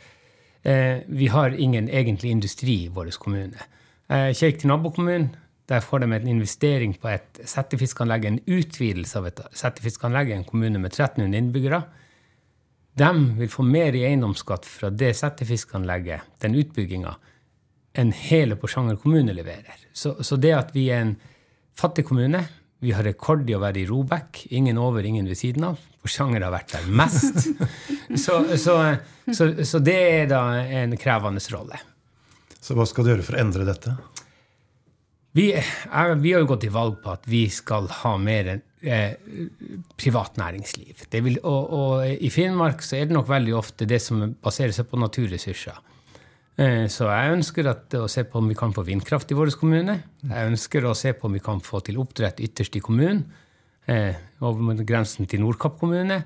Uh, 0.65 0.99
vi 1.07 1.31
har 1.31 1.55
ingen 1.57 1.89
egentlig 1.89 2.31
industri 2.31 2.83
i 2.85 2.91
vår 2.93 3.13
kommune. 3.19 3.69
Kjøk 4.11 4.41
gikk 4.41 4.57
til 4.59 4.67
nabokommunen. 4.67 5.29
Der 5.71 5.79
får 5.79 6.01
de 6.03 6.07
en 6.11 6.27
investering 6.27 6.97
på 6.99 7.07
et 7.07 7.39
settefiskanlegg, 7.47 8.25
en 8.27 8.39
utvidelse 8.43 9.19
av 9.21 9.29
et 9.29 9.37
settefiskanlegg 9.55 10.33
i 10.33 10.35
en 10.35 10.43
kommune 10.43 10.81
med 10.81 10.91
1300 10.91 11.37
innbyggere. 11.37 11.79
De 12.99 13.11
vil 13.37 13.51
få 13.51 13.63
mer 13.63 13.95
i 13.95 14.03
eiendomsskatt 14.09 14.67
fra 14.67 14.89
det 14.91 15.13
settefiskanlegget, 15.15 16.25
den 16.43 16.57
utbygginga, 16.59 17.13
enn 17.95 18.11
hele 18.27 18.57
Porsanger 18.59 18.99
kommune 18.99 19.35
leverer. 19.35 19.79
Så, 19.93 20.17
så, 20.23 20.35
det 20.35 20.51
at 20.57 20.75
vi 20.75 20.89
er 20.91 21.05
en 21.05 21.15
fattig 21.79 22.03
kommune 22.09 22.43
Vi 22.81 22.93
har 22.95 23.05
rekord 23.05 23.45
i 23.49 23.53
å 23.53 23.61
være 23.61 23.83
i 23.83 23.85
Robek. 23.85 24.47
Ingen 24.57 24.79
over, 24.81 25.05
ingen 25.05 25.27
ved 25.29 25.37
siden 25.37 25.67
av. 25.67 25.81
Porsanger 26.01 26.41
har 26.41 26.53
vært 26.53 26.73
der 26.73 26.87
mest. 26.89 27.51
Så, 28.21 28.41
så, 28.59 28.73
så 29.63 29.79
det 29.79 29.93
er 29.95 30.25
da 30.27 30.41
en 30.59 30.97
krevende 30.99 31.39
rolle. 31.53 31.77
Så 32.59 32.75
hva 32.75 32.83
skal 32.89 33.05
du 33.05 33.13
gjøre 33.13 33.23
for 33.23 33.37
å 33.37 33.39
endre 33.39 33.63
dette? 33.69 33.93
Vi, 35.31 35.45
er, 35.55 36.15
vi, 36.19 36.33
har 36.33 36.43
jo 36.43 36.49
gått 36.49 36.65
til 36.65 36.73
valg 36.75 36.97
på 37.03 37.13
at 37.13 37.23
vi 37.31 37.45
skal 37.53 37.87
ha 38.01 38.11
mer 38.19 38.49
eh, 38.51 39.13
privat 39.95 40.35
næringsliv. 40.41 41.05
Vil, 41.07 41.39
og, 41.39 41.71
og, 41.71 42.03
i 42.11 42.31
Finnmark 42.33 42.83
så 42.83 42.99
er 42.99 43.07
det 43.07 43.15
nok 43.15 43.31
veldig 43.31 43.55
ofte 43.55 43.87
det 43.87 44.01
som 44.03 44.25
baserer 44.43 44.75
seg 44.75 44.89
på 44.91 44.99
naturressurser. 44.99 45.79
Eh, 46.59 46.85
så 46.91 47.07
jeg 47.07 47.37
ønsker 47.37 47.69
at, 47.71 47.95
å 47.95 48.09
se 48.11 48.25
på 48.27 48.41
om 48.41 48.49
vi 48.51 48.57
kan 48.59 48.73
få 48.75 48.83
vindkraft 48.87 49.31
i 49.31 49.37
vår 49.37 49.53
kommune. 49.59 49.97
Jeg 50.27 50.51
ønsker 50.51 50.85
å 50.85 50.95
se 50.97 51.13
på 51.15 51.29
om 51.29 51.37
vi 51.37 51.43
kan 51.43 51.63
få 51.63 51.79
til 51.85 51.99
oppdrett 52.01 52.41
ytterst 52.43 52.75
i 52.75 52.83
kommunen, 52.83 53.23
eh, 53.87 54.15
over 54.41 54.83
grensen 54.83 55.29
til 55.29 55.43
Nordkapp 55.43 55.79
kommune. 55.79 56.21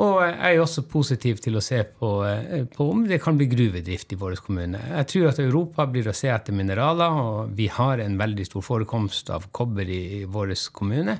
Og 0.00 0.22
jeg 0.24 0.56
er 0.56 0.62
også 0.62 0.86
positiv 0.88 1.42
til 1.44 1.58
å 1.58 1.62
se 1.62 1.82
på, 1.84 2.10
eh, 2.24 2.64
på, 2.64 2.88
om 2.90 3.04
det 3.06 3.20
kan 3.20 3.36
bli 3.36 3.46
gruvedrift 3.46 4.12
i 4.12 4.16
vår 4.16 4.40
kommune. 4.40 4.80
Jeg 4.96 5.06
tror 5.12 5.28
at 5.28 5.38
Europa 5.38 5.86
blir 5.86 6.08
å 6.08 6.16
se 6.16 6.28
etter 6.32 6.56
mineraler, 6.56 7.10
og 7.20 7.50
vi 7.54 7.66
har 7.68 8.00
en 8.00 8.16
veldig 8.16 8.46
stor 8.48 8.64
forekomst 8.64 9.28
av 9.30 9.50
kobber 9.52 9.84
i, 9.84 10.22
i 10.22 10.24
vår 10.24 10.54
kommune. 10.72 11.18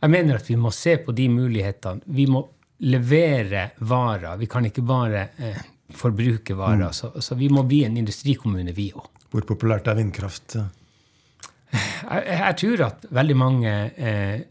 Jeg 0.00 0.10
mener 0.12 0.36
at 0.36 0.46
vi 0.46 0.54
må 0.56 0.70
se 0.70 0.98
på 1.02 1.12
de 1.16 1.26
mulighetene. 1.28 2.02
Vi 2.06 2.26
må 2.30 2.44
levere 2.86 3.72
varer. 3.80 4.36
Vi 4.38 4.46
kan 4.46 4.64
ikke 4.68 4.84
bare 4.86 5.28
eh, 5.38 5.62
forbruke 5.94 6.56
varer. 6.58 6.88
Mm. 6.88 6.96
Så, 6.96 7.12
så, 7.20 7.36
vi 7.38 7.48
må 7.52 7.62
bli 7.68 7.84
en 7.86 7.96
industrikommune, 8.00 8.74
vi 8.76 8.90
òg. 8.94 9.06
Hvor 9.32 9.46
populært 9.46 9.88
er 9.90 9.98
vindkraft? 9.98 10.56
Jeg, 10.56 12.22
jeg, 12.30 12.54
tror 12.62 12.84
at 12.86 13.06
veldig 13.10 13.36
mange 13.36 13.72
eh, 13.98 14.46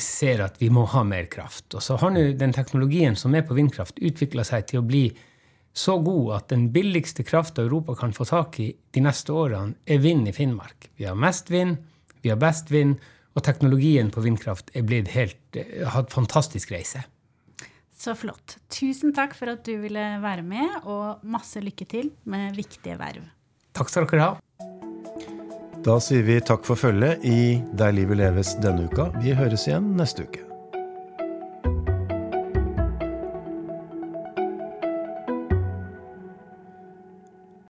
ser 0.00 0.44
at 0.46 0.60
vi 0.62 0.70
må 0.72 0.86
ha 0.92 1.02
mer 1.06 1.28
kraft. 1.32 1.68
Og 1.74 1.84
så 1.84 1.98
har 2.00 2.14
nå 2.14 2.30
den 2.38 2.54
teknologien 2.54 3.18
som 3.18 3.34
er 3.34 3.44
på 3.46 3.56
vindkraft, 3.58 4.00
utvikla 4.00 4.46
seg 4.46 4.70
til 4.70 4.80
å 4.80 4.86
bli 4.86 5.06
så 5.72 5.96
god 6.04 6.34
at 6.36 6.50
den 6.52 6.66
billigste 6.72 7.24
krafta 7.24 7.64
Europa 7.64 7.96
kan 7.96 8.12
få 8.12 8.26
tak 8.28 8.58
i 8.60 8.68
de 8.92 9.02
neste 9.04 9.32
årene, 9.32 9.78
er 9.88 10.02
vind 10.04 10.28
i 10.28 10.34
Finnmark. 10.36 10.90
Vi 11.00 11.08
har 11.08 11.16
mest 11.16 11.50
vind, 11.50 11.78
vi 12.20 12.32
har 12.32 12.40
best 12.40 12.70
vind, 12.72 12.98
og 13.32 13.44
teknologien 13.46 14.10
på 14.12 14.20
vindkraft 14.20 14.68
er 14.76 14.84
blitt 14.84 15.08
helt, 15.14 15.40
har 15.56 15.64
eh, 15.64 15.88
hatt 15.94 16.12
fantastisk 16.12 16.72
reise. 16.74 17.00
Så 18.02 18.16
flott. 18.18 18.56
Tusen 18.72 19.12
takk 19.14 19.36
for 19.38 19.52
at 19.52 19.62
du 19.62 19.76
ville 19.78 20.02
være 20.22 20.42
med, 20.42 20.80
og 20.90 21.22
masse 21.22 21.62
lykke 21.62 21.86
til 21.86 22.10
med 22.26 22.56
viktige 22.58 22.96
verv. 22.98 23.28
Takk 23.78 23.92
skal 23.92 24.08
dere 24.10 24.26
ha. 24.26 24.32
Da 25.82 25.98
sier 26.02 26.26
vi 26.26 26.40
takk 26.42 26.66
for 26.66 26.78
følget 26.78 27.22
i 27.26 27.58
Der 27.78 27.94
livet 27.94 28.18
leves 28.18 28.56
denne 28.62 28.88
uka. 28.90 29.12
Vi 29.22 29.34
høres 29.38 29.68
igjen 29.70 29.94
neste 29.98 30.26
uke. 30.26 30.51